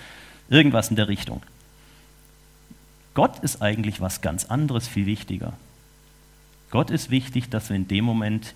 Irgendwas 0.49 0.91
in 0.91 0.97
der 0.97 1.07
Richtung. 1.07 1.41
Gott 3.15 3.39
ist 3.39 3.63
eigentlich 3.63 4.01
was 4.01 4.21
ganz 4.21 4.47
anderes, 4.47 4.89
viel 4.89 5.07
wichtiger. 5.07 5.53
Gott 6.73 6.91
ist 6.91 7.11
wichtig, 7.11 7.49
dass 7.49 7.69
wir 7.69 7.77
in 7.77 7.87
dem 7.87 8.05
Moment 8.05 8.55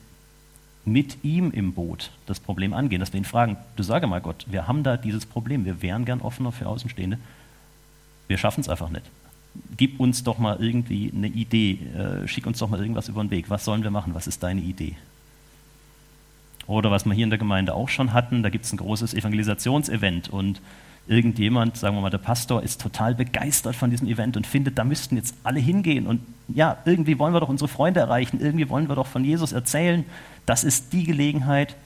mit 0.84 1.22
ihm 1.22 1.52
im 1.52 1.72
Boot 1.72 2.10
das 2.26 2.40
Problem 2.40 2.74
angehen, 2.74 2.98
dass 2.98 3.12
wir 3.12 3.20
ihn 3.20 3.24
fragen, 3.24 3.58
du 3.76 3.84
sage 3.84 4.08
mal 4.08 4.20
Gott, 4.20 4.44
wir 4.48 4.66
haben 4.66 4.82
da 4.82 4.96
dieses 4.96 5.24
Problem, 5.24 5.64
wir 5.64 5.82
wären 5.82 6.04
gern 6.04 6.20
offener 6.20 6.50
für 6.50 6.66
Außenstehende, 6.66 7.16
wir 8.26 8.38
schaffen 8.38 8.62
es 8.62 8.68
einfach 8.68 8.90
nicht. 8.90 9.06
Gib 9.76 9.98
uns 9.98 10.22
doch 10.22 10.38
mal 10.38 10.56
irgendwie 10.60 11.12
eine 11.14 11.26
Idee, 11.26 11.78
äh, 11.96 12.28
schick 12.28 12.46
uns 12.46 12.58
doch 12.58 12.68
mal 12.68 12.80
irgendwas 12.80 13.08
über 13.08 13.22
den 13.22 13.30
Weg, 13.30 13.50
was 13.50 13.64
sollen 13.64 13.82
wir 13.82 13.90
machen, 13.90 14.14
was 14.14 14.26
ist 14.26 14.42
deine 14.42 14.60
Idee? 14.60 14.96
Oder 16.66 16.90
was 16.90 17.04
wir 17.04 17.14
hier 17.14 17.24
in 17.24 17.30
der 17.30 17.38
Gemeinde 17.38 17.74
auch 17.74 17.88
schon 17.88 18.12
hatten, 18.12 18.42
da 18.42 18.50
gibt 18.50 18.64
es 18.64 18.72
ein 18.72 18.76
großes 18.76 19.14
Evangelisationsevent 19.14 20.28
und 20.28 20.60
irgendjemand, 21.08 21.76
sagen 21.76 21.96
wir 21.96 22.00
mal 22.00 22.10
der 22.10 22.18
Pastor, 22.18 22.62
ist 22.62 22.80
total 22.80 23.14
begeistert 23.14 23.74
von 23.74 23.90
diesem 23.90 24.06
Event 24.06 24.36
und 24.36 24.46
findet, 24.46 24.78
da 24.78 24.84
müssten 24.84 25.16
jetzt 25.16 25.34
alle 25.42 25.58
hingehen 25.58 26.06
und 26.06 26.20
ja, 26.48 26.78
irgendwie 26.84 27.18
wollen 27.18 27.34
wir 27.34 27.40
doch 27.40 27.48
unsere 27.48 27.68
Freunde 27.68 28.00
erreichen, 28.00 28.40
irgendwie 28.40 28.68
wollen 28.68 28.88
wir 28.88 28.94
doch 28.94 29.06
von 29.06 29.24
Jesus 29.24 29.52
erzählen, 29.52 30.04
das 30.46 30.64
ist 30.64 30.92
die 30.92 31.04
Gelegenheit. 31.04 31.76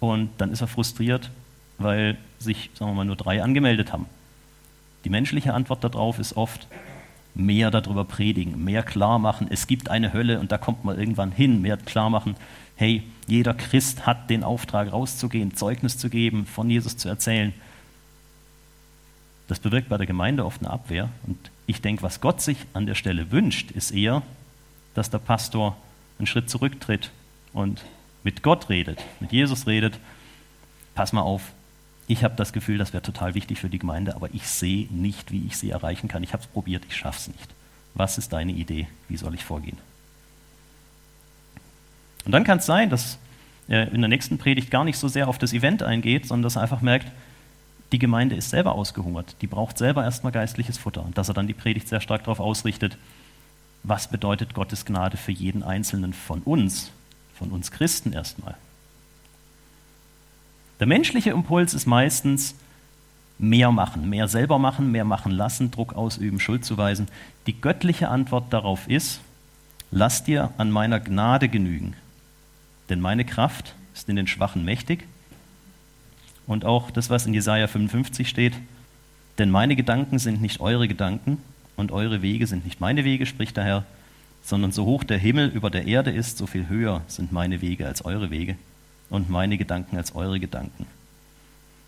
Und 0.00 0.30
dann 0.38 0.52
ist 0.52 0.60
er 0.60 0.66
frustriert, 0.66 1.30
weil 1.78 2.18
sich, 2.38 2.70
sagen 2.74 2.90
wir 2.90 2.94
mal, 2.94 3.04
nur 3.04 3.16
drei 3.16 3.42
angemeldet 3.42 3.92
haben. 3.92 4.06
Die 5.04 5.10
menschliche 5.10 5.54
Antwort 5.54 5.84
darauf 5.84 6.18
ist 6.18 6.36
oft, 6.36 6.66
mehr 7.34 7.70
darüber 7.70 8.04
predigen, 8.04 8.64
mehr 8.64 8.82
klar 8.82 9.18
machen, 9.18 9.46
es 9.50 9.66
gibt 9.66 9.90
eine 9.90 10.12
Hölle 10.12 10.40
und 10.40 10.50
da 10.50 10.58
kommt 10.58 10.84
man 10.84 10.98
irgendwann 10.98 11.30
hin, 11.30 11.62
mehr 11.62 11.76
klar 11.76 12.10
machen, 12.10 12.34
hey, 12.76 13.02
jeder 13.26 13.54
Christ 13.54 14.06
hat 14.06 14.30
den 14.30 14.42
Auftrag 14.42 14.92
rauszugehen, 14.92 15.54
Zeugnis 15.54 15.98
zu 15.98 16.08
geben, 16.08 16.46
von 16.46 16.70
Jesus 16.70 16.96
zu 16.96 17.08
erzählen. 17.08 17.52
Das 19.48 19.58
bewirkt 19.58 19.88
bei 19.88 19.96
der 19.96 20.06
Gemeinde 20.06 20.44
oft 20.44 20.60
eine 20.62 20.70
Abwehr. 20.70 21.08
Und 21.26 21.38
ich 21.66 21.80
denke, 21.80 22.02
was 22.02 22.20
Gott 22.20 22.40
sich 22.40 22.58
an 22.74 22.86
der 22.86 22.94
Stelle 22.94 23.30
wünscht, 23.32 23.70
ist 23.70 23.90
eher, 23.90 24.22
dass 24.94 25.10
der 25.10 25.18
Pastor 25.18 25.76
einen 26.18 26.26
Schritt 26.26 26.50
zurücktritt 26.50 27.10
und 27.52 27.82
mit 28.24 28.42
Gott 28.42 28.68
redet, 28.68 29.02
mit 29.20 29.32
Jesus 29.32 29.66
redet. 29.66 29.98
Pass 30.94 31.12
mal 31.12 31.22
auf, 31.22 31.52
ich 32.08 32.24
habe 32.24 32.34
das 32.36 32.54
Gefühl, 32.54 32.78
das 32.78 32.94
wäre 32.94 33.02
total 33.02 33.34
wichtig 33.34 33.60
für 33.60 33.68
die 33.68 33.78
Gemeinde, 33.78 34.16
aber 34.16 34.32
ich 34.32 34.48
sehe 34.48 34.88
nicht, 34.90 35.30
wie 35.30 35.46
ich 35.46 35.58
sie 35.58 35.70
erreichen 35.70 36.08
kann. 36.08 36.22
Ich 36.22 36.32
habe 36.32 36.42
es 36.42 36.48
probiert, 36.48 36.84
ich 36.88 36.96
schaffe 36.96 37.18
es 37.18 37.28
nicht. 37.28 37.54
Was 37.94 38.16
ist 38.16 38.32
deine 38.32 38.52
Idee? 38.52 38.88
Wie 39.08 39.18
soll 39.18 39.34
ich 39.34 39.44
vorgehen? 39.44 39.76
Und 42.24 42.32
dann 42.32 42.44
kann 42.44 42.58
es 42.58 42.66
sein, 42.66 42.88
dass 42.88 43.18
er 43.68 43.92
in 43.92 44.00
der 44.00 44.08
nächsten 44.08 44.38
Predigt 44.38 44.70
gar 44.70 44.84
nicht 44.84 44.96
so 44.96 45.06
sehr 45.08 45.28
auf 45.28 45.36
das 45.36 45.52
Event 45.52 45.82
eingeht, 45.82 46.26
sondern 46.26 46.44
dass 46.44 46.56
er 46.56 46.62
einfach 46.62 46.80
merkt, 46.80 47.12
die 47.92 47.98
Gemeinde 47.98 48.36
ist 48.36 48.50
selber 48.50 48.72
ausgehungert, 48.72 49.36
die 49.42 49.46
braucht 49.46 49.76
selber 49.76 50.04
erstmal 50.04 50.32
geistliches 50.32 50.78
Futter 50.78 51.04
und 51.04 51.18
dass 51.18 51.28
er 51.28 51.34
dann 51.34 51.46
die 51.46 51.54
Predigt 51.54 51.88
sehr 51.88 52.00
stark 52.00 52.24
darauf 52.24 52.40
ausrichtet, 52.40 52.96
was 53.82 54.08
bedeutet 54.08 54.54
Gottes 54.54 54.86
Gnade 54.86 55.18
für 55.18 55.32
jeden 55.32 55.62
Einzelnen 55.62 56.14
von 56.14 56.40
uns, 56.42 56.90
von 57.34 57.50
uns 57.50 57.70
Christen 57.70 58.12
erstmal. 58.12 58.56
Der 60.80 60.86
menschliche 60.86 61.30
Impuls 61.30 61.74
ist 61.74 61.86
meistens 61.86 62.54
mehr 63.38 63.72
machen, 63.72 64.08
mehr 64.08 64.28
selber 64.28 64.58
machen, 64.58 64.92
mehr 64.92 65.04
machen 65.04 65.32
lassen, 65.32 65.70
Druck 65.70 65.94
ausüben, 65.94 66.40
Schuld 66.40 66.64
zuweisen. 66.64 67.08
Die 67.46 67.60
göttliche 67.60 68.08
Antwort 68.08 68.52
darauf 68.52 68.88
ist, 68.88 69.20
lass 69.90 70.24
dir 70.24 70.50
an 70.56 70.70
meiner 70.70 71.00
Gnade 71.00 71.48
genügen, 71.48 71.94
denn 72.88 73.00
meine 73.00 73.24
Kraft 73.24 73.74
ist 73.94 74.08
in 74.08 74.16
den 74.16 74.26
Schwachen 74.26 74.64
mächtig 74.64 75.04
und 76.46 76.64
auch 76.64 76.90
das, 76.90 77.10
was 77.10 77.26
in 77.26 77.34
Jesaja 77.34 77.66
55 77.66 78.28
steht. 78.28 78.54
Denn 79.38 79.50
meine 79.50 79.76
Gedanken 79.76 80.18
sind 80.18 80.40
nicht 80.40 80.60
eure 80.60 80.88
Gedanken 80.88 81.38
und 81.76 81.92
eure 81.92 82.22
Wege 82.22 82.46
sind 82.46 82.64
nicht 82.64 82.80
meine 82.80 83.04
Wege, 83.04 83.26
spricht 83.26 83.56
der 83.56 83.64
Herr, 83.64 83.84
sondern 84.42 84.72
so 84.72 84.84
hoch 84.84 85.04
der 85.04 85.18
Himmel 85.18 85.48
über 85.48 85.70
der 85.70 85.86
Erde 85.86 86.10
ist, 86.10 86.38
so 86.38 86.46
viel 86.46 86.68
höher 86.68 87.02
sind 87.06 87.32
meine 87.32 87.60
Wege 87.60 87.86
als 87.86 88.04
eure 88.04 88.30
Wege 88.30 88.56
und 89.10 89.30
meine 89.30 89.58
Gedanken 89.58 89.96
als 89.96 90.14
eure 90.14 90.40
Gedanken. 90.40 90.86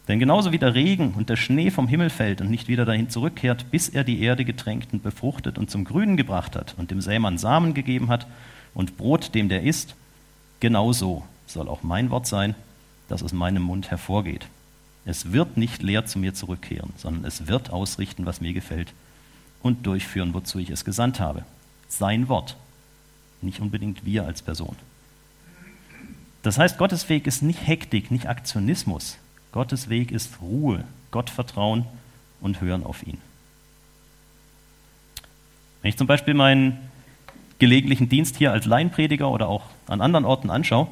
Denn 0.08 0.18
genauso 0.18 0.50
wie 0.50 0.58
der 0.58 0.74
Regen 0.74 1.14
und 1.14 1.28
der 1.28 1.36
Schnee 1.36 1.70
vom 1.70 1.86
Himmel 1.86 2.10
fällt 2.10 2.40
und 2.40 2.50
nicht 2.50 2.66
wieder 2.66 2.84
dahin 2.84 3.10
zurückkehrt, 3.10 3.70
bis 3.70 3.88
er 3.88 4.02
die 4.02 4.20
Erde 4.20 4.44
getränkt 4.44 4.92
und 4.92 5.02
befruchtet 5.02 5.56
und 5.56 5.70
zum 5.70 5.84
Grünen 5.84 6.16
gebracht 6.16 6.56
hat 6.56 6.74
und 6.78 6.90
dem 6.90 7.00
Sämann 7.00 7.38
Samen 7.38 7.74
gegeben 7.74 8.08
hat 8.08 8.26
und 8.74 8.96
Brot 8.96 9.34
dem 9.34 9.48
der 9.48 9.62
isst, 9.62 9.94
genauso 10.58 11.24
soll 11.46 11.68
auch 11.68 11.82
mein 11.82 12.10
Wort 12.10 12.26
sein, 12.26 12.54
das 13.08 13.22
aus 13.22 13.32
meinem 13.32 13.62
Mund 13.62 13.90
hervorgeht. 13.90 14.48
Es 15.04 15.32
wird 15.32 15.56
nicht 15.56 15.82
leer 15.82 16.06
zu 16.06 16.18
mir 16.18 16.34
zurückkehren, 16.34 16.92
sondern 16.96 17.24
es 17.24 17.46
wird 17.46 17.70
ausrichten, 17.70 18.26
was 18.26 18.40
mir 18.40 18.52
gefällt 18.52 18.92
und 19.62 19.86
durchführen, 19.86 20.34
wozu 20.34 20.58
ich 20.58 20.70
es 20.70 20.84
gesandt 20.84 21.20
habe. 21.20 21.44
Sein 21.88 22.28
Wort, 22.28 22.56
nicht 23.42 23.60
unbedingt 23.60 24.04
wir 24.04 24.26
als 24.26 24.42
Person. 24.42 24.76
Das 26.42 26.58
heißt, 26.58 26.78
Gottes 26.78 27.08
Weg 27.08 27.26
ist 27.26 27.42
nicht 27.42 27.66
Hektik, 27.66 28.10
nicht 28.10 28.26
Aktionismus. 28.26 29.18
Gottes 29.52 29.88
Weg 29.88 30.10
ist 30.10 30.40
Ruhe, 30.40 30.84
Gottvertrauen 31.10 31.84
und 32.40 32.60
Hören 32.60 32.84
auf 32.84 33.06
ihn. 33.06 33.18
Wenn 35.82 35.90
ich 35.90 35.96
zum 35.96 36.06
Beispiel 36.06 36.34
meinen 36.34 36.78
gelegentlichen 37.58 38.08
Dienst 38.08 38.36
hier 38.36 38.52
als 38.52 38.66
Laienprediger 38.66 39.30
oder 39.30 39.48
auch 39.48 39.64
an 39.86 40.00
anderen 40.00 40.24
Orten 40.24 40.50
anschaue, 40.50 40.88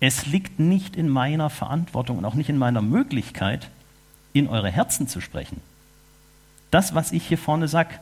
es 0.00 0.26
liegt 0.26 0.58
nicht 0.58 0.96
in 0.96 1.08
meiner 1.08 1.48
Verantwortung 1.48 2.18
und 2.18 2.24
auch 2.24 2.34
nicht 2.34 2.48
in 2.48 2.58
meiner 2.58 2.82
Möglichkeit, 2.82 3.70
in 4.32 4.48
eure 4.48 4.70
Herzen 4.70 5.08
zu 5.08 5.20
sprechen. 5.20 5.60
Das, 6.70 6.94
was 6.94 7.12
ich 7.12 7.26
hier 7.26 7.38
vorne 7.38 7.68
sage, 7.68 7.94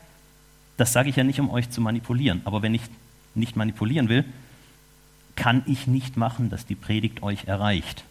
das 0.76 0.92
sage 0.92 1.08
ich 1.08 1.16
ja 1.16 1.24
nicht, 1.24 1.38
um 1.38 1.50
euch 1.50 1.70
zu 1.70 1.80
manipulieren. 1.80 2.42
Aber 2.44 2.62
wenn 2.62 2.74
ich 2.74 2.82
nicht 3.34 3.54
manipulieren 3.54 4.08
will, 4.08 4.24
kann 5.36 5.62
ich 5.66 5.86
nicht 5.86 6.16
machen, 6.16 6.50
dass 6.50 6.66
die 6.66 6.74
Predigt 6.74 7.22
euch 7.22 7.44
erreicht. 7.46 8.04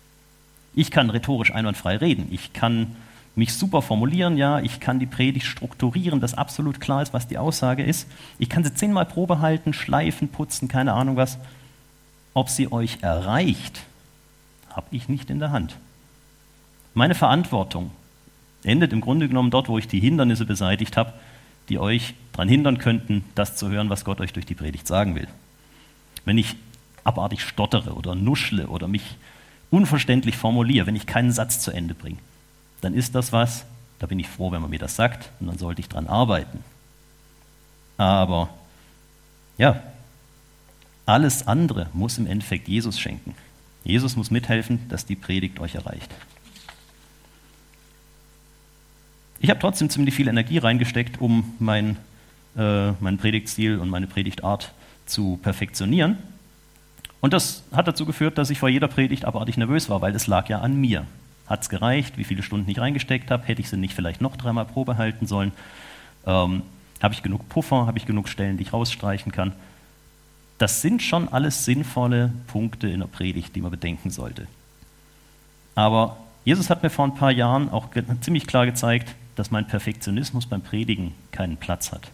Ich 0.76 0.92
kann 0.92 1.10
rhetorisch 1.10 1.54
einwandfrei 1.54 1.98
reden. 1.98 2.28
Ich 2.32 2.54
kann 2.54 2.96
mich 3.36 3.54
super 3.54 3.82
formulieren, 3.82 4.38
ja. 4.38 4.60
Ich 4.60 4.80
kann 4.80 5.00
die 5.00 5.06
Predigt 5.06 5.46
strukturieren, 5.46 6.20
dass 6.20 6.34
absolut 6.34 6.80
klar 6.80 7.02
ist, 7.02 7.14
was 7.14 7.28
die 7.28 7.38
Aussage 7.38 7.84
ist. 7.84 8.08
Ich 8.40 8.50
kann 8.50 8.64
sie 8.64 8.74
zehnmal 8.74 9.06
Probe 9.06 9.40
halten, 9.40 9.74
schleifen, 9.74 10.30
putzen, 10.30 10.68
keine 10.68 10.94
Ahnung 10.94 11.16
was. 11.16 11.38
Ob 12.34 12.50
sie 12.50 12.72
euch 12.72 13.00
erreicht, 13.02 13.82
habe 14.70 14.88
ich 14.92 15.08
nicht 15.08 15.30
in 15.30 15.40
der 15.40 15.52
Hand. 15.52 15.78
Meine 16.94 17.16
Verantwortung 17.16 17.92
endet 18.64 18.94
im 18.94 19.02
Grunde 19.02 19.28
genommen 19.28 19.52
dort, 19.52 19.68
wo 19.68 19.78
ich 19.78 19.88
die 19.88 20.00
Hindernisse 20.00 20.46
beseitigt 20.46 20.98
habe, 20.98 21.14
die 21.70 21.80
euch 21.80 22.14
daran 22.34 22.50
hindern 22.50 22.78
könnten, 22.78 23.24
das 23.36 23.56
zu 23.56 23.70
hören, 23.70 23.90
was 23.90 24.06
Gott 24.06 24.22
euch 24.22 24.34
durch 24.34 24.46
die 24.46 24.56
Predigt 24.56 24.88
sagen 24.88 25.16
will. 25.16 25.28
Wenn 26.26 26.38
ich 26.38 26.56
abartig 27.04 27.42
stottere 27.42 27.94
oder 27.94 28.16
nuschle 28.16 28.68
oder 28.68 28.88
mich 28.88 29.18
unverständlich 29.70 30.38
formuliere, 30.38 30.86
wenn 30.86 30.96
ich 30.96 31.06
keinen 31.06 31.32
Satz 31.32 31.60
zu 31.60 31.72
Ende 31.72 31.94
bringe, 31.94 32.20
dann 32.82 32.94
ist 32.94 33.16
das 33.16 33.32
was, 33.32 33.66
da 34.00 34.08
bin 34.08 34.20
ich 34.20 34.28
froh, 34.28 34.52
wenn 34.52 34.62
man 34.62 34.70
mir 34.70 34.80
das 34.80 34.96
sagt 34.96 35.32
und 35.40 35.48
dann 35.48 35.58
sollte 35.58 35.82
ich 35.82 35.90
dran 35.90 36.08
arbeiten. 36.08 36.64
Aber 37.98 38.50
ja, 39.58 39.82
alles 41.06 41.48
andere 41.48 41.90
muss 41.94 42.18
im 42.18 42.28
Endeffekt 42.28 42.68
Jesus 42.68 43.00
schenken. 43.00 43.36
Jesus 43.84 44.16
muss 44.16 44.32
mithelfen, 44.32 44.88
dass 44.90 45.06
die 45.06 45.16
Predigt 45.16 45.60
euch 45.60 45.76
erreicht. 45.76 46.10
Ich 49.40 49.50
habe 49.50 49.60
trotzdem 49.60 49.90
ziemlich 49.90 50.16
viel 50.16 50.30
Energie 50.30 50.58
reingesteckt, 50.58 51.20
um 51.20 51.54
mein, 51.60 51.98
äh, 52.56 52.92
meinen 52.92 53.18
Predigtstil 53.18 53.78
und 53.78 53.90
meine 53.90 54.08
Predigtart 54.08 54.72
zu 55.06 55.38
perfektionieren. 55.42 56.18
Und 57.24 57.32
das 57.32 57.64
hat 57.72 57.88
dazu 57.88 58.06
geführt, 58.06 58.38
dass 58.38 58.50
ich 58.50 58.60
vor 58.60 58.68
jeder 58.68 58.90
Predigt 58.90 59.24
abartig 59.24 59.56
nervös 59.56 59.88
war, 59.88 60.02
weil 60.02 60.14
es 60.14 60.28
lag 60.28 60.50
ja 60.50 60.60
an 60.60 60.76
mir. 60.76 61.06
Hat 61.48 61.62
es 61.62 61.70
gereicht? 61.70 62.18
Wie 62.18 62.26
viele 62.26 62.44
Stunden 62.44 62.70
ich 62.70 62.80
reingesteckt 62.80 63.32
habe? 63.32 63.48
Hätte 63.48 63.62
ich 63.62 63.70
sie 63.70 63.78
nicht 63.78 63.94
vielleicht 63.94 64.20
noch 64.20 64.36
dreimal 64.36 64.66
Probe 64.66 64.98
halten 64.98 65.26
sollen? 65.26 65.54
Ähm, 66.28 66.64
habe 67.02 67.14
ich 67.14 67.24
genug 67.24 67.48
Puffer? 67.48 67.88
Habe 67.88 67.98
ich 67.98 68.06
genug 68.06 68.28
Stellen, 68.28 68.58
die 68.58 68.64
ich 68.64 68.74
rausstreichen 68.74 69.32
kann? 69.32 69.54
Das 70.58 70.82
sind 70.82 71.02
schon 71.02 71.30
alles 71.30 71.64
sinnvolle 71.64 72.34
Punkte 72.48 72.90
in 72.90 73.00
der 73.00 73.08
Predigt, 73.08 73.56
die 73.56 73.62
man 73.62 73.72
bedenken 73.72 74.10
sollte. 74.10 74.46
Aber 75.76 76.18
Jesus 76.44 76.70
hat 76.70 76.84
mir 76.84 76.90
vor 76.90 77.06
ein 77.06 77.16
paar 77.16 77.32
Jahren 77.32 77.70
auch 77.70 77.88
ziemlich 78.20 78.48
klar 78.48 78.66
gezeigt, 78.66 79.16
dass 79.38 79.50
mein 79.50 79.66
Perfektionismus 79.66 80.46
beim 80.46 80.60
Predigen 80.60 81.14
keinen 81.32 81.56
Platz 81.56 81.94
hat. 81.94 82.12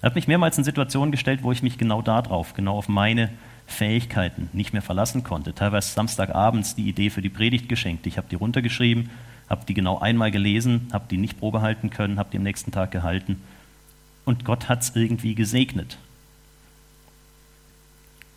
Er 0.00 0.06
hat 0.06 0.14
mich 0.14 0.28
mehrmals 0.28 0.56
in 0.56 0.64
Situationen 0.64 1.12
gestellt, 1.12 1.42
wo 1.42 1.52
ich 1.52 1.62
mich 1.62 1.76
genau 1.76 2.00
darauf, 2.00 2.54
genau 2.54 2.78
auf 2.78 2.88
meine 2.88 3.28
Fähigkeiten 3.66 4.50
nicht 4.52 4.72
mehr 4.72 4.82
verlassen 4.82 5.24
konnte. 5.24 5.54
Teilweise 5.54 5.90
Samstagabends 5.90 6.74
die 6.74 6.88
Idee 6.88 7.10
für 7.10 7.22
die 7.22 7.28
Predigt 7.28 7.68
geschenkt. 7.68 8.06
Ich 8.06 8.16
habe 8.18 8.28
die 8.28 8.36
runtergeschrieben, 8.36 9.10
habe 9.48 9.64
die 9.66 9.74
genau 9.74 9.98
einmal 9.98 10.30
gelesen, 10.30 10.88
habe 10.92 11.06
die 11.10 11.16
nicht 11.16 11.38
Probe 11.38 11.60
halten 11.60 11.90
können, 11.90 12.18
habe 12.18 12.30
die 12.30 12.36
am 12.36 12.42
nächsten 12.42 12.72
Tag 12.72 12.90
gehalten. 12.90 13.42
Und 14.24 14.44
Gott 14.44 14.68
hat 14.68 14.82
es 14.82 14.94
irgendwie 14.94 15.34
gesegnet. 15.34 15.98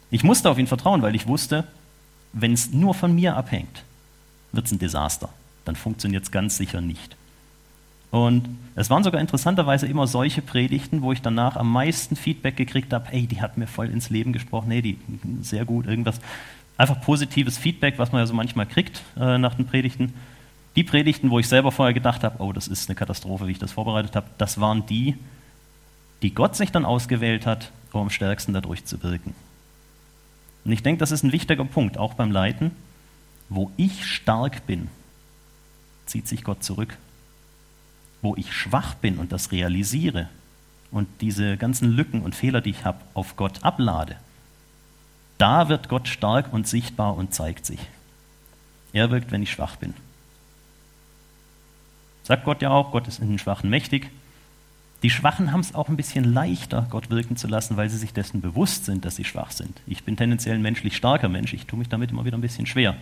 Ich 0.10 0.24
musste 0.24 0.50
auf 0.50 0.57
ihn 0.57 0.67
vertrauen, 0.67 1.01
weil 1.01 1.15
ich 1.15 1.27
wusste, 1.27 1.65
wenn 2.34 2.53
es 2.53 2.72
nur 2.72 2.93
von 2.93 3.13
mir 3.13 3.36
abhängt, 3.36 3.84
wird 4.51 4.65
es 4.65 4.72
ein 4.72 4.79
Desaster. 4.79 5.29
Dann 5.65 5.75
funktioniert 5.75 6.24
es 6.24 6.31
ganz 6.31 6.57
sicher 6.57 6.81
nicht. 6.81 7.15
Und 8.25 8.50
es 8.75 8.89
waren 8.89 9.03
sogar 9.03 9.21
interessanterweise 9.21 9.86
immer 9.86 10.07
solche 10.07 10.41
Predigten, 10.41 11.01
wo 11.01 11.12
ich 11.12 11.21
danach 11.21 11.55
am 11.55 11.71
meisten 11.71 12.15
Feedback 12.15 12.57
gekriegt 12.57 12.93
habe, 12.93 13.07
hey, 13.09 13.27
die 13.27 13.41
hat 13.41 13.57
mir 13.57 13.67
voll 13.67 13.89
ins 13.89 14.09
Leben 14.09 14.33
gesprochen, 14.33 14.71
hey, 14.71 14.81
die 14.81 14.97
sehr 15.41 15.65
gut, 15.65 15.86
irgendwas. 15.86 16.19
Einfach 16.77 17.01
positives 17.01 17.57
Feedback, 17.57 17.97
was 17.97 18.12
man 18.12 18.21
ja 18.21 18.27
so 18.27 18.33
manchmal 18.33 18.65
kriegt 18.65 19.03
äh, 19.19 19.38
nach 19.38 19.55
den 19.55 19.67
Predigten. 19.67 20.13
Die 20.75 20.83
Predigten, 20.83 21.29
wo 21.29 21.39
ich 21.39 21.47
selber 21.47 21.71
vorher 21.71 21.93
gedacht 21.93 22.24
habe, 22.24 22.41
oh, 22.41 22.53
das 22.53 22.67
ist 22.67 22.89
eine 22.89 22.95
Katastrophe, 22.95 23.47
wie 23.47 23.51
ich 23.51 23.59
das 23.59 23.71
vorbereitet 23.71 24.15
habe, 24.15 24.27
das 24.38 24.59
waren 24.59 24.86
die, 24.86 25.15
die 26.21 26.33
Gott 26.33 26.55
sich 26.55 26.71
dann 26.71 26.86
ausgewählt 26.86 27.45
hat, 27.45 27.71
um 27.91 28.01
am 28.01 28.09
stärksten 28.09 28.53
dadurch 28.53 28.86
zu 28.86 29.01
wirken. 29.03 29.33
Und 30.65 30.71
ich 30.71 30.83
denke, 30.83 31.00
das 31.00 31.12
ist 31.12 31.24
ein 31.24 31.31
wichtiger 31.31 31.65
Punkt, 31.65 31.97
auch 31.97 32.13
beim 32.13 32.31
Leiten. 32.31 32.71
Wo 33.50 33.71
ich 33.77 34.05
stark 34.05 34.67
bin, 34.67 34.89
zieht 36.05 36.27
sich 36.27 36.43
Gott 36.43 36.63
zurück. 36.63 36.97
Wo 38.21 38.36
ich 38.36 38.53
schwach 38.53 38.95
bin 38.95 39.17
und 39.17 39.31
das 39.31 39.51
realisiere 39.51 40.29
und 40.91 41.07
diese 41.21 41.57
ganzen 41.57 41.91
Lücken 41.91 42.21
und 42.21 42.36
Fehler, 42.36 42.62
die 42.62 42.71
ich 42.71 42.86
habe, 42.86 43.00
auf 43.13 43.36
Gott 43.36 43.63
ablade, 43.63 44.15
da 45.38 45.69
wird 45.69 45.89
Gott 45.89 46.07
stark 46.07 46.51
und 46.51 46.67
sichtbar 46.67 47.15
und 47.15 47.33
zeigt 47.33 47.65
sich. 47.65 47.79
Er 48.93 49.12
wirkt, 49.12 49.31
wenn 49.31 49.43
ich 49.43 49.51
schwach 49.51 49.75
bin. 49.75 49.93
Sagt 52.24 52.43
Gott 52.43 52.62
ja 52.62 52.71
auch, 52.71 52.91
Gott 52.91 53.07
ist 53.07 53.19
in 53.19 53.29
den 53.29 53.39
Schwachen 53.39 53.69
mächtig. 53.69 54.09
Die 55.03 55.12
Schwachen 55.12 55.51
haben 55.51 55.59
es 55.59 55.75
auch 55.75 55.89
ein 55.89 55.95
bisschen 55.95 56.33
leichter, 56.33 56.88
Gott 56.89 57.12
wirken 57.12 57.38
zu 57.38 57.47
lassen, 57.47 57.77
weil 57.77 57.89
sie 57.89 57.97
sich 57.97 58.13
dessen 58.13 58.41
bewusst 58.41 58.86
sind, 58.86 59.05
dass 59.05 59.15
sie 59.15 59.24
schwach 59.24 59.51
sind. 59.51 59.79
Ich 59.86 60.03
bin 60.03 60.17
tendenziell 60.17 60.55
ein 60.55 60.63
menschlich 60.63 60.97
starker 60.97 61.29
Mensch, 61.29 61.53
ich 61.53 61.67
tue 61.67 61.77
mich 61.77 61.88
damit 61.88 62.09
immer 62.09 62.25
wieder 62.25 62.38
ein 62.38 62.41
bisschen 62.41 62.65
schwer. 62.65 62.97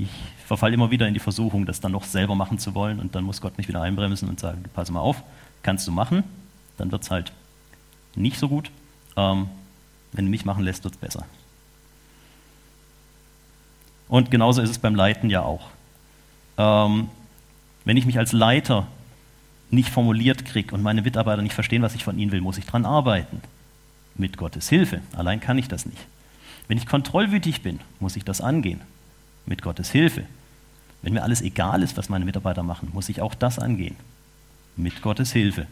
Ich 0.00 0.08
verfalle 0.46 0.74
immer 0.74 0.92
wieder 0.92 1.08
in 1.08 1.14
die 1.14 1.20
Versuchung, 1.20 1.66
das 1.66 1.80
dann 1.80 1.92
noch 1.92 2.04
selber 2.04 2.36
machen 2.36 2.58
zu 2.58 2.74
wollen 2.74 3.00
und 3.00 3.14
dann 3.16 3.24
muss 3.24 3.40
Gott 3.40 3.58
mich 3.58 3.66
wieder 3.66 3.82
einbremsen 3.82 4.28
und 4.28 4.38
sagen, 4.38 4.64
pass 4.72 4.90
mal 4.90 5.00
auf, 5.00 5.24
kannst 5.62 5.88
du 5.88 5.92
machen, 5.92 6.22
dann 6.76 6.92
wird 6.92 7.02
es 7.02 7.10
halt 7.10 7.32
nicht 8.14 8.38
so 8.38 8.48
gut. 8.48 8.70
Ähm, 9.16 9.48
wenn 10.12 10.26
du 10.26 10.30
mich 10.30 10.44
machen 10.44 10.62
lässt, 10.62 10.84
wird 10.84 10.94
es 10.94 11.00
besser. 11.00 11.26
Und 14.08 14.30
genauso 14.30 14.62
ist 14.62 14.70
es 14.70 14.78
beim 14.78 14.94
Leiten 14.94 15.30
ja 15.30 15.42
auch. 15.42 15.68
Ähm, 16.56 17.08
wenn 17.84 17.96
ich 17.96 18.06
mich 18.06 18.18
als 18.18 18.32
Leiter 18.32 18.86
nicht 19.70 19.90
formuliert 19.90 20.44
kriege 20.44 20.74
und 20.74 20.82
meine 20.82 21.02
Mitarbeiter 21.02 21.42
nicht 21.42 21.54
verstehen, 21.54 21.82
was 21.82 21.94
ich 21.94 22.04
von 22.04 22.18
ihnen 22.18 22.32
will, 22.32 22.40
muss 22.40 22.56
ich 22.56 22.66
daran 22.66 22.86
arbeiten. 22.86 23.42
Mit 24.14 24.36
Gottes 24.36 24.68
Hilfe. 24.68 25.00
Allein 25.14 25.40
kann 25.40 25.58
ich 25.58 25.68
das 25.68 25.86
nicht. 25.86 26.06
Wenn 26.68 26.78
ich 26.78 26.86
kontrollwütig 26.86 27.62
bin, 27.62 27.80
muss 28.00 28.16
ich 28.16 28.24
das 28.24 28.40
angehen. 28.40 28.80
Mit 29.48 29.62
Gottes 29.62 29.90
Hilfe. 29.90 30.24
Wenn 31.00 31.14
mir 31.14 31.22
alles 31.22 31.40
egal 31.40 31.82
ist, 31.82 31.96
was 31.96 32.10
meine 32.10 32.26
Mitarbeiter 32.26 32.62
machen, 32.62 32.90
muss 32.92 33.08
ich 33.08 33.22
auch 33.22 33.34
das 33.34 33.58
angehen. 33.58 33.96
Mit 34.76 35.00
Gottes 35.00 35.32
Hilfe. 35.32 35.66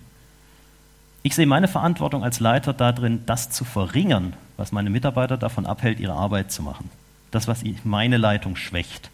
Ich 1.22 1.34
sehe 1.34 1.46
meine 1.46 1.68
Verantwortung 1.68 2.24
als 2.24 2.40
Leiter 2.40 2.72
darin, 2.72 3.20
das 3.26 3.50
zu 3.50 3.64
verringern, 3.64 4.32
was 4.56 4.72
meine 4.72 4.88
Mitarbeiter 4.88 5.36
davon 5.36 5.66
abhält, 5.66 6.00
ihre 6.00 6.14
Arbeit 6.14 6.50
zu 6.50 6.62
machen. 6.62 6.88
Das, 7.30 7.48
was 7.48 7.64
meine 7.84 8.16
Leitung 8.16 8.56
schwächt 8.56 9.10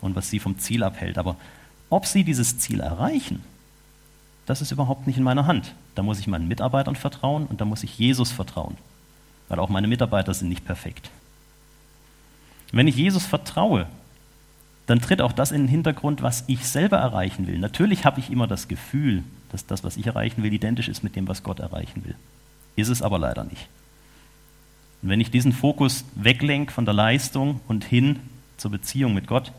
und 0.00 0.16
was 0.16 0.30
sie 0.30 0.38
vom 0.38 0.58
Ziel 0.58 0.82
abhält. 0.82 1.18
Aber 1.18 1.36
ob 1.90 2.06
sie 2.06 2.24
dieses 2.24 2.58
Ziel 2.58 2.80
erreichen, 2.80 3.42
das 4.46 4.62
ist 4.62 4.70
überhaupt 4.70 5.06
nicht 5.06 5.18
in 5.18 5.24
meiner 5.24 5.46
Hand. 5.46 5.74
Da 5.94 6.02
muss 6.02 6.20
ich 6.20 6.26
meinen 6.26 6.48
Mitarbeitern 6.48 6.96
vertrauen 6.96 7.46
und 7.46 7.60
da 7.60 7.66
muss 7.66 7.82
ich 7.82 7.98
Jesus 7.98 8.32
vertrauen, 8.32 8.78
weil 9.48 9.58
auch 9.58 9.68
meine 9.68 9.88
Mitarbeiter 9.88 10.32
sind 10.32 10.48
nicht 10.48 10.64
perfekt. 10.64 11.10
Wenn 12.72 12.88
ich 12.88 12.96
Jesus 12.96 13.26
vertraue, 13.26 13.86
dann 14.86 15.00
tritt 15.00 15.22
auch 15.22 15.32
das 15.32 15.52
in 15.52 15.62
den 15.62 15.68
Hintergrund, 15.68 16.22
was 16.22 16.44
ich 16.46 16.66
selber 16.66 16.98
erreichen 16.98 17.46
will. 17.46 17.58
Natürlich 17.58 18.04
habe 18.04 18.20
ich 18.20 18.30
immer 18.30 18.46
das 18.46 18.68
Gefühl, 18.68 19.22
dass 19.52 19.66
das, 19.66 19.84
was 19.84 19.96
ich 19.96 20.06
erreichen 20.06 20.42
will, 20.42 20.52
identisch 20.52 20.88
ist 20.88 21.04
mit 21.04 21.16
dem, 21.16 21.28
was 21.28 21.42
Gott 21.42 21.60
erreichen 21.60 22.04
will. 22.04 22.14
Ist 22.76 22.88
es 22.88 23.02
aber 23.02 23.18
leider 23.18 23.44
nicht. 23.44 23.68
Und 25.02 25.08
wenn 25.08 25.20
ich 25.20 25.30
diesen 25.30 25.52
Fokus 25.52 26.04
weglenke 26.14 26.72
von 26.72 26.84
der 26.84 26.94
Leistung 26.94 27.60
und 27.68 27.84
hin 27.84 28.18
zur 28.56 28.70
Beziehung 28.70 29.14
mit 29.14 29.26
Gott, 29.26 29.52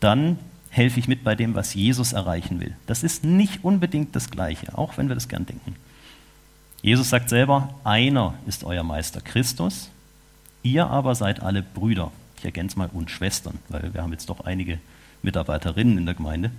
dann 0.00 0.38
helfe 0.70 1.00
ich 1.00 1.08
mit 1.08 1.24
bei 1.24 1.34
dem, 1.34 1.54
was 1.54 1.74
Jesus 1.74 2.12
erreichen 2.12 2.60
will. 2.60 2.76
Das 2.86 3.02
ist 3.02 3.24
nicht 3.24 3.64
unbedingt 3.64 4.14
das 4.14 4.30
Gleiche, 4.30 4.76
auch 4.76 4.96
wenn 4.96 5.08
wir 5.08 5.14
das 5.14 5.28
gern 5.28 5.46
denken. 5.46 5.76
Jesus 6.82 7.10
sagt 7.10 7.28
selber, 7.28 7.74
einer 7.82 8.34
ist 8.46 8.62
euer 8.62 8.84
Meister 8.84 9.20
Christus, 9.20 9.90
ihr 10.72 10.88
aber 10.88 11.14
seid 11.14 11.42
alle 11.42 11.62
Brüder. 11.62 12.12
Ich 12.38 12.44
ergänze 12.44 12.78
mal 12.78 12.90
und 12.92 13.10
Schwestern, 13.10 13.58
weil 13.68 13.92
wir 13.94 14.02
haben 14.02 14.12
jetzt 14.12 14.28
doch 14.28 14.40
einige 14.40 14.78
Mitarbeiterinnen 15.22 15.98
in 15.98 16.06
der 16.06 16.14
Gemeinde. 16.14 16.50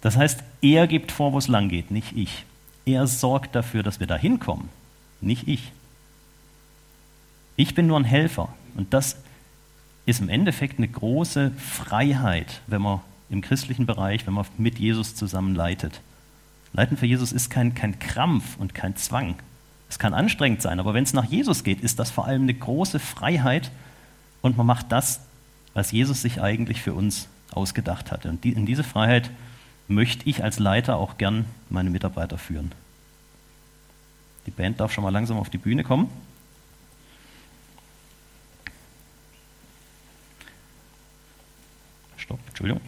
Das 0.00 0.16
heißt, 0.16 0.42
er 0.62 0.86
gibt 0.86 1.12
vor, 1.12 1.32
wo 1.32 1.38
es 1.38 1.48
lang 1.48 1.68
geht, 1.68 1.90
nicht 1.90 2.16
ich. 2.16 2.44
Er 2.84 3.06
sorgt 3.06 3.54
dafür, 3.54 3.82
dass 3.82 4.00
wir 4.00 4.06
da 4.06 4.16
hinkommen, 4.16 4.68
nicht 5.20 5.48
ich. 5.48 5.72
Ich 7.56 7.74
bin 7.74 7.86
nur 7.86 7.98
ein 7.98 8.04
Helfer 8.04 8.50
und 8.76 8.92
das 8.92 9.16
ist 10.04 10.20
im 10.20 10.28
Endeffekt 10.28 10.78
eine 10.78 10.86
große 10.86 11.50
Freiheit, 11.52 12.60
wenn 12.66 12.82
man 12.82 13.00
im 13.30 13.40
christlichen 13.40 13.86
Bereich, 13.86 14.26
wenn 14.26 14.34
man 14.34 14.46
mit 14.58 14.78
Jesus 14.78 15.14
zusammen 15.14 15.54
leitet. 15.54 16.00
Leiten 16.72 16.96
für 16.96 17.06
Jesus 17.06 17.32
ist 17.32 17.50
kein, 17.50 17.74
kein 17.74 17.98
Krampf 17.98 18.56
und 18.58 18.74
kein 18.74 18.94
Zwang. 18.96 19.36
Es 19.88 19.98
kann 19.98 20.14
anstrengend 20.14 20.62
sein, 20.62 20.80
aber 20.80 20.94
wenn 20.94 21.04
es 21.04 21.12
nach 21.12 21.24
Jesus 21.24 21.64
geht, 21.64 21.80
ist 21.80 21.98
das 21.98 22.10
vor 22.10 22.26
allem 22.26 22.42
eine 22.42 22.54
große 22.54 22.98
Freiheit 22.98 23.70
und 24.42 24.56
man 24.56 24.66
macht 24.66 24.90
das, 24.90 25.20
was 25.74 25.92
Jesus 25.92 26.22
sich 26.22 26.40
eigentlich 26.40 26.82
für 26.82 26.94
uns 26.94 27.28
ausgedacht 27.52 28.10
hatte. 28.10 28.28
Und 28.28 28.44
in 28.44 28.66
diese 28.66 28.84
Freiheit 28.84 29.30
möchte 29.88 30.28
ich 30.28 30.42
als 30.42 30.58
Leiter 30.58 30.96
auch 30.96 31.18
gern 31.18 31.44
meine 31.70 31.90
Mitarbeiter 31.90 32.38
führen. 32.38 32.72
Die 34.46 34.50
Band 34.50 34.80
darf 34.80 34.92
schon 34.92 35.04
mal 35.04 35.10
langsam 35.10 35.38
auf 35.38 35.50
die 35.50 35.58
Bühne 35.58 35.84
kommen. 35.84 36.08
Stopp, 42.16 42.40
Entschuldigung. 42.48 42.80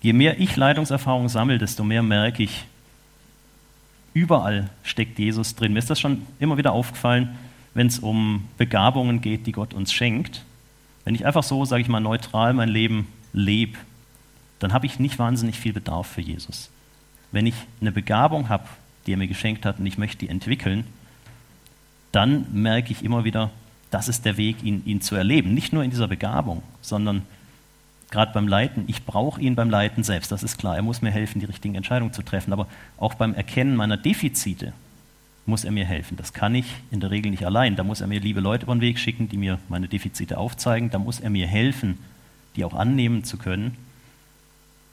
Je 0.00 0.12
mehr 0.12 0.38
ich 0.38 0.54
Leitungserfahrung 0.56 1.28
sammle, 1.28 1.58
desto 1.58 1.82
mehr 1.82 2.02
merke 2.02 2.42
ich, 2.42 2.66
überall 4.14 4.70
steckt 4.82 5.18
Jesus 5.18 5.54
drin. 5.54 5.72
Mir 5.72 5.80
ist 5.80 5.90
das 5.90 6.00
schon 6.00 6.22
immer 6.38 6.56
wieder 6.56 6.72
aufgefallen, 6.72 7.36
wenn 7.74 7.88
es 7.88 7.98
um 7.98 8.48
Begabungen 8.56 9.20
geht, 9.20 9.46
die 9.46 9.52
Gott 9.52 9.74
uns 9.74 9.92
schenkt. 9.92 10.44
Wenn 11.04 11.14
ich 11.14 11.26
einfach 11.26 11.42
so, 11.42 11.64
sage 11.64 11.82
ich 11.82 11.88
mal, 11.88 12.00
neutral 12.00 12.54
mein 12.54 12.68
Leben 12.68 13.08
lebe, 13.32 13.76
dann 14.60 14.72
habe 14.72 14.86
ich 14.86 14.98
nicht 14.98 15.18
wahnsinnig 15.18 15.58
viel 15.58 15.72
Bedarf 15.72 16.06
für 16.06 16.20
Jesus. 16.22 16.70
Wenn 17.32 17.46
ich 17.46 17.54
eine 17.80 17.92
Begabung 17.92 18.48
habe, 18.48 18.68
die 19.06 19.12
er 19.12 19.18
mir 19.18 19.26
geschenkt 19.26 19.66
hat 19.66 19.78
und 19.78 19.86
ich 19.86 19.98
möchte 19.98 20.18
die 20.18 20.28
entwickeln, 20.28 20.84
dann 22.12 22.46
merke 22.52 22.92
ich 22.92 23.04
immer 23.04 23.24
wieder, 23.24 23.50
das 23.90 24.08
ist 24.08 24.24
der 24.24 24.36
Weg, 24.36 24.62
ihn, 24.62 24.82
ihn 24.86 25.00
zu 25.00 25.16
erleben. 25.16 25.52
Nicht 25.52 25.72
nur 25.72 25.82
in 25.82 25.90
dieser 25.90 26.08
Begabung, 26.08 26.62
sondern 26.80 27.22
gerade 28.14 28.32
beim 28.32 28.46
Leiten, 28.46 28.84
ich 28.86 29.04
brauche 29.04 29.40
ihn 29.40 29.56
beim 29.56 29.68
Leiten 29.68 30.04
selbst, 30.04 30.30
das 30.30 30.44
ist 30.44 30.56
klar. 30.56 30.76
Er 30.76 30.82
muss 30.82 31.02
mir 31.02 31.10
helfen, 31.10 31.40
die 31.40 31.46
richtigen 31.46 31.74
Entscheidungen 31.74 32.12
zu 32.12 32.22
treffen. 32.22 32.52
Aber 32.52 32.68
auch 32.96 33.14
beim 33.14 33.34
Erkennen 33.34 33.74
meiner 33.74 33.96
Defizite 33.96 34.72
muss 35.46 35.64
er 35.64 35.72
mir 35.72 35.84
helfen. 35.84 36.16
Das 36.16 36.32
kann 36.32 36.54
ich 36.54 36.66
in 36.92 37.00
der 37.00 37.10
Regel 37.10 37.32
nicht 37.32 37.44
allein. 37.44 37.74
Da 37.74 37.82
muss 37.82 38.00
er 38.00 38.06
mir 38.06 38.20
liebe 38.20 38.40
Leute 38.40 38.64
über 38.64 38.74
den 38.74 38.80
Weg 38.80 39.00
schicken, 39.00 39.28
die 39.28 39.36
mir 39.36 39.58
meine 39.68 39.88
Defizite 39.88 40.38
aufzeigen. 40.38 40.90
Da 40.90 40.98
muss 41.00 41.18
er 41.18 41.28
mir 41.28 41.48
helfen, 41.48 41.98
die 42.54 42.64
auch 42.64 42.72
annehmen 42.72 43.24
zu 43.24 43.36
können. 43.36 43.76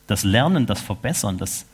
Das 0.08 0.24
Lernen, 0.24 0.66
das 0.66 0.82
Verbessern, 0.82 1.38
das 1.38 1.68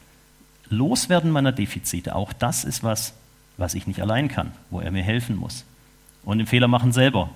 Loswerden 0.69 1.31
meiner 1.31 1.53
Defizite, 1.53 2.13
auch 2.13 2.33
das 2.33 2.65
ist 2.65 2.83
was, 2.83 3.13
was 3.55 3.73
ich 3.73 3.87
nicht 3.87 4.01
allein 4.01 4.27
kann, 4.27 4.51
wo 4.69 4.81
er 4.81 4.91
mir 4.91 5.01
helfen 5.01 5.37
muss. 5.37 5.63
Und 6.25 6.41
im 6.41 6.45
Fehler 6.45 6.67
machen 6.67 6.91
selber 6.91 7.29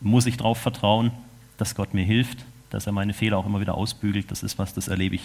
muss 0.00 0.26
ich 0.26 0.36
darauf 0.36 0.58
vertrauen, 0.58 1.12
dass 1.56 1.74
Gott 1.74 1.94
mir 1.94 2.04
hilft 2.04 2.44
dass 2.70 2.86
er 2.86 2.92
meine 2.92 3.14
Fehler 3.14 3.38
auch 3.38 3.46
immer 3.46 3.60
wieder 3.60 3.74
ausbügelt. 3.74 4.30
Das 4.30 4.42
ist 4.42 4.58
was, 4.58 4.74
das 4.74 4.88
erlebe 4.88 5.14
ich 5.16 5.22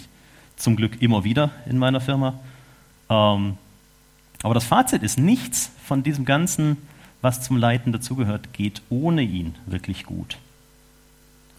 zum 0.55 0.75
Glück 0.75 1.01
immer 1.01 1.23
wieder 1.23 1.51
in 1.65 1.77
meiner 1.77 2.01
Firma. 2.01 2.39
Ähm, 3.09 3.57
aber 4.43 4.53
das 4.53 4.65
Fazit 4.65 5.03
ist, 5.03 5.17
nichts 5.17 5.71
von 5.85 6.03
diesem 6.03 6.25
Ganzen, 6.25 6.77
was 7.21 7.41
zum 7.41 7.57
Leiten 7.57 7.91
dazugehört, 7.91 8.53
geht 8.53 8.81
ohne 8.89 9.21
ihn 9.21 9.55
wirklich 9.65 10.05
gut. 10.05 10.37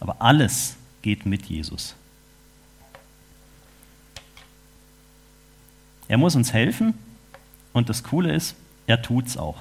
Aber 0.00 0.20
alles 0.20 0.76
geht 1.02 1.26
mit 1.26 1.46
Jesus. 1.46 1.94
Er 6.08 6.18
muss 6.18 6.36
uns 6.36 6.52
helfen 6.52 6.94
und 7.72 7.88
das 7.88 8.02
Coole 8.02 8.32
ist, 8.34 8.56
er 8.86 9.00
tut 9.00 9.26
es 9.26 9.36
auch. 9.38 9.56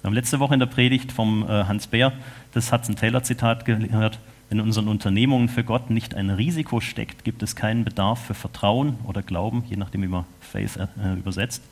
Wir 0.00 0.08
haben 0.08 0.14
letzte 0.14 0.40
Woche 0.40 0.54
in 0.54 0.60
der 0.60 0.66
Predigt 0.66 1.12
vom 1.12 1.44
äh, 1.44 1.64
Hans 1.64 1.86
Bär 1.86 2.12
das 2.54 2.72
Hudson-Taylor-Zitat 2.72 3.64
gehört. 3.64 4.18
In 4.52 4.60
unseren 4.60 4.88
Unternehmungen 4.88 5.48
für 5.48 5.64
Gott 5.64 5.88
nicht 5.88 6.14
ein 6.14 6.28
Risiko 6.28 6.82
steckt, 6.82 7.24
gibt 7.24 7.42
es 7.42 7.56
keinen 7.56 7.86
Bedarf 7.86 8.22
für 8.22 8.34
Vertrauen 8.34 8.96
oder 9.06 9.22
Glauben, 9.22 9.64
je 9.66 9.76
nachdem, 9.76 10.02
wie 10.02 10.08
man 10.08 10.26
Faith 10.42 10.76
äh, 10.76 11.14
übersetzt. 11.14 11.62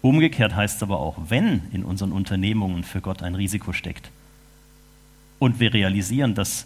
Umgekehrt 0.00 0.56
heißt 0.56 0.76
es 0.76 0.82
aber 0.82 0.98
auch, 0.98 1.18
wenn 1.28 1.60
in 1.72 1.84
unseren 1.84 2.12
Unternehmungen 2.12 2.84
für 2.84 3.02
Gott 3.02 3.22
ein 3.22 3.34
Risiko 3.34 3.74
steckt 3.74 4.10
und 5.38 5.60
wir 5.60 5.74
realisieren, 5.74 6.34
dass 6.34 6.64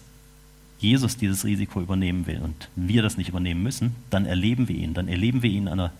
Jesus 0.78 1.16
dieses 1.16 1.44
Risiko 1.44 1.80
übernehmen 1.80 2.28
will 2.28 2.38
und 2.38 2.68
wir 2.76 3.02
das 3.02 3.16
nicht 3.16 3.30
übernehmen 3.30 3.64
müssen, 3.64 3.96
dann 4.10 4.24
erleben 4.24 4.68
wir 4.68 4.76
ihn. 4.76 4.94
Dann 4.94 5.08
erleben 5.08 5.42
wir 5.42 5.50
ihn 5.50 5.62
in 5.62 5.68
einer 5.68 5.90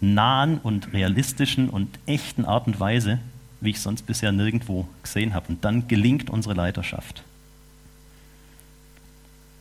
nahen 0.00 0.56
und 0.56 0.94
realistischen 0.94 1.68
und 1.68 1.98
echten 2.06 2.46
Art 2.46 2.66
und 2.66 2.80
Weise, 2.80 3.18
wie 3.60 3.70
ich 3.72 3.80
sonst 3.80 4.06
bisher 4.06 4.32
nirgendwo 4.32 4.88
gesehen 5.02 5.34
habe. 5.34 5.48
Und 5.50 5.66
dann 5.66 5.86
gelingt 5.86 6.30
unsere 6.30 6.54
Leiterschaft. 6.54 7.24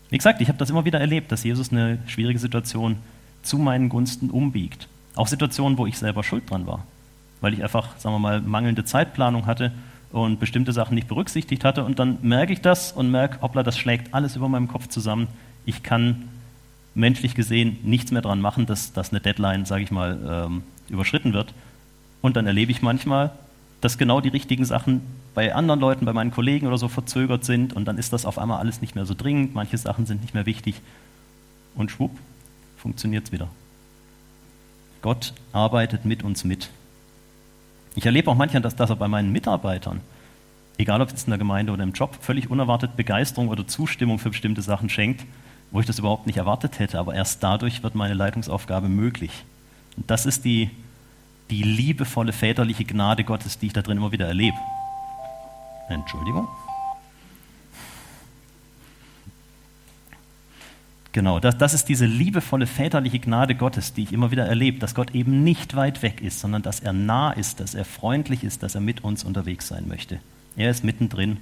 Wie 0.09 0.17
gesagt, 0.17 0.41
ich 0.41 0.47
habe 0.47 0.57
das 0.57 0.69
immer 0.69 0.85
wieder 0.85 0.99
erlebt, 0.99 1.31
dass 1.31 1.43
Jesus 1.43 1.71
eine 1.71 1.99
schwierige 2.07 2.39
Situation 2.39 2.97
zu 3.43 3.57
meinen 3.57 3.89
Gunsten 3.89 4.29
umbiegt. 4.29 4.87
Auch 5.15 5.27
Situationen, 5.27 5.77
wo 5.77 5.85
ich 5.85 5.97
selber 5.97 6.23
schuld 6.23 6.49
dran 6.49 6.67
war. 6.67 6.85
Weil 7.41 7.53
ich 7.53 7.63
einfach, 7.63 7.97
sagen 7.97 8.15
wir 8.15 8.19
mal, 8.19 8.41
mangelnde 8.41 8.85
Zeitplanung 8.85 9.45
hatte 9.45 9.71
und 10.11 10.39
bestimmte 10.39 10.71
Sachen 10.71 10.95
nicht 10.95 11.07
berücksichtigt 11.07 11.63
hatte. 11.63 11.83
Und 11.83 11.99
dann 11.99 12.19
merke 12.21 12.53
ich 12.53 12.61
das 12.61 12.91
und 12.91 13.11
merke, 13.11 13.41
hoppla, 13.41 13.63
das 13.63 13.77
schlägt 13.77 14.13
alles 14.13 14.35
über 14.35 14.47
meinem 14.47 14.67
Kopf 14.67 14.87
zusammen. 14.87 15.27
Ich 15.65 15.83
kann 15.83 16.29
menschlich 16.95 17.35
gesehen 17.35 17.77
nichts 17.83 18.11
mehr 18.11 18.21
dran 18.21 18.41
machen, 18.41 18.65
dass, 18.65 18.93
dass 18.93 19.11
eine 19.11 19.19
Deadline, 19.19 19.65
sage 19.65 19.83
ich 19.83 19.91
mal, 19.91 20.45
ähm, 20.47 20.63
überschritten 20.89 21.33
wird. 21.33 21.53
Und 22.21 22.35
dann 22.35 22.47
erlebe 22.47 22.71
ich 22.71 22.81
manchmal, 22.81 23.31
dass 23.81 23.97
genau 23.97 24.21
die 24.21 24.29
richtigen 24.29 24.65
Sachen 24.65 25.01
bei 25.37 25.53
anderen 25.53 25.79
Leuten, 25.79 26.03
bei 26.03 26.13
meinen 26.13 26.31
Kollegen 26.31 26.65
oder 26.65 26.79
so 26.79 26.87
verzögert 26.87 27.45
sind 27.45 27.71
und 27.71 27.85
dann 27.85 27.99
ist 27.99 28.11
das 28.11 28.25
auf 28.25 28.39
einmal 28.39 28.57
alles 28.57 28.81
nicht 28.81 28.95
mehr 28.95 29.05
so 29.05 29.13
dringend, 29.13 29.53
manche 29.53 29.77
Sachen 29.77 30.07
sind 30.07 30.23
nicht 30.23 30.33
mehr 30.33 30.47
wichtig 30.47 30.81
und 31.75 31.91
schwupp, 31.91 32.09
funktioniert 32.75 33.25
es 33.25 33.31
wieder. 33.31 33.47
Gott 35.03 35.35
arbeitet 35.53 36.05
mit 36.05 36.23
uns 36.23 36.43
mit. 36.43 36.71
Ich 37.93 38.03
erlebe 38.03 38.31
auch 38.31 38.35
manchmal, 38.35 38.63
dass, 38.63 38.75
dass 38.75 38.89
er 38.89 38.95
bei 38.95 39.07
meinen 39.07 39.31
Mitarbeitern, 39.31 40.01
egal 40.79 41.01
ob 41.01 41.13
es 41.13 41.25
in 41.25 41.29
der 41.29 41.37
Gemeinde 41.37 41.71
oder 41.71 41.83
im 41.83 41.93
Job, 41.93 42.17
völlig 42.19 42.49
unerwartet 42.49 42.95
Begeisterung 42.95 43.49
oder 43.49 43.67
Zustimmung 43.67 44.17
für 44.17 44.31
bestimmte 44.31 44.63
Sachen 44.63 44.89
schenkt, 44.89 45.23
wo 45.69 45.79
ich 45.79 45.85
das 45.85 45.99
überhaupt 45.99 46.25
nicht 46.25 46.37
erwartet 46.37 46.79
hätte, 46.79 46.97
aber 46.97 47.13
erst 47.13 47.43
dadurch 47.43 47.83
wird 47.83 47.93
meine 47.93 48.15
Leitungsaufgabe 48.15 48.89
möglich. 48.89 49.43
Und 49.97 50.09
das 50.09 50.25
ist 50.25 50.45
die, 50.45 50.71
die 51.51 51.61
liebevolle 51.61 52.33
väterliche 52.33 52.85
Gnade 52.85 53.23
Gottes, 53.23 53.59
die 53.59 53.67
ich 53.67 53.73
da 53.73 53.83
drin 53.83 53.97
immer 53.97 54.11
wieder 54.11 54.25
erlebe. 54.25 54.57
Entschuldigung. 55.89 56.47
Genau, 61.17 61.39
das, 61.39 61.57
das 61.57 61.73
ist 61.73 61.89
diese 61.89 62.05
liebevolle 62.05 62.67
väterliche 62.67 63.17
Gnade 63.17 63.55
Gottes, 63.55 63.93
die 63.93 64.03
ich 64.03 64.13
immer 64.13 64.29
wieder 64.29 64.45
erlebe, 64.45 64.77
dass 64.77 64.93
Gott 64.93 65.15
eben 65.15 65.43
nicht 65.43 65.75
weit 65.75 66.03
weg 66.03 66.21
ist, 66.21 66.39
sondern 66.39 66.61
dass 66.61 66.79
er 66.79 66.93
nah 66.93 67.31
ist, 67.31 67.59
dass 67.59 67.73
er 67.73 67.85
freundlich 67.85 68.43
ist, 68.43 68.61
dass 68.61 68.75
er 68.75 68.81
mit 68.81 69.03
uns 69.03 69.23
unterwegs 69.23 69.67
sein 69.67 69.87
möchte. 69.87 70.19
Er 70.55 70.69
ist 70.69 70.83
mittendrin 70.83 71.37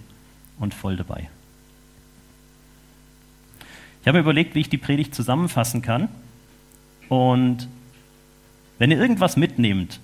und 0.59 0.73
voll 0.73 0.95
dabei. 0.95 1.29
Ich 4.01 4.07
habe 4.07 4.19
mir 4.19 4.21
überlegt, 4.21 4.55
wie 4.55 4.61
ich 4.61 4.69
die 4.69 4.77
Predigt 4.77 5.13
zusammenfassen 5.13 5.81
kann. 5.81 6.07
Und 7.09 7.67
wenn 8.77 8.91
ihr 8.91 8.97
irgendwas 8.97 9.35
mitnehmt, 9.35 9.99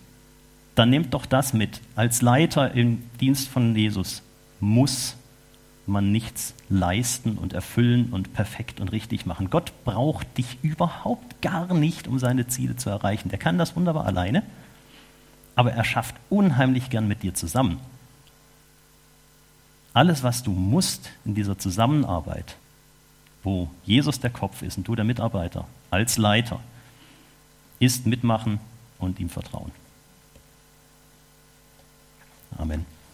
dann 0.76 0.90
nehmt 0.90 1.14
doch 1.14 1.26
das 1.26 1.54
mit. 1.54 1.80
Als 1.96 2.22
Leiter 2.22 2.74
im 2.74 3.04
Dienst 3.22 3.48
von 3.48 3.76
Jesus 3.76 4.22
muss 4.62 5.18
man 5.88 6.12
nichts 6.12 6.54
leisten 6.70 7.38
und 7.38 7.54
erfüllen 7.54 8.14
und 8.14 8.34
perfekt 8.34 8.80
und 8.80 8.92
richtig 8.92 9.26
machen. 9.26 9.50
Gott 9.50 9.74
braucht 9.84 10.38
dich 10.38 10.58
überhaupt 10.62 11.42
gar 11.42 11.74
nicht, 11.74 12.08
um 12.08 12.20
seine 12.20 12.48
Ziele 12.48 12.76
zu 12.76 12.90
erreichen. 12.90 13.30
Der 13.30 13.40
kann 13.40 13.58
das 13.58 13.76
wunderbar 13.76 14.06
alleine, 14.06 14.44
aber 15.56 15.74
er 15.74 15.84
schafft 15.84 16.16
unheimlich 16.30 16.90
gern 16.90 17.08
mit 17.08 17.24
dir 17.24 17.34
zusammen. 17.34 17.80
Alles, 19.94 20.24
was 20.24 20.44
du 20.44 20.52
musst 20.52 21.10
in 21.26 21.36
dieser 21.36 21.58
Zusammenarbeit, 21.58 22.56
wo 23.44 23.70
Jesus 23.84 24.20
der 24.20 24.30
Kopf 24.30 24.62
ist 24.62 24.78
und 24.78 24.88
du 24.88 24.96
der 24.96 25.04
Mitarbeiter 25.04 25.68
als 25.90 26.18
Leiter, 26.18 26.62
ist 27.80 28.06
mitmachen 28.06 28.60
und 29.00 29.20
ihm 29.20 29.30
vertrauen. 29.30 29.72
Amen. 32.58 32.86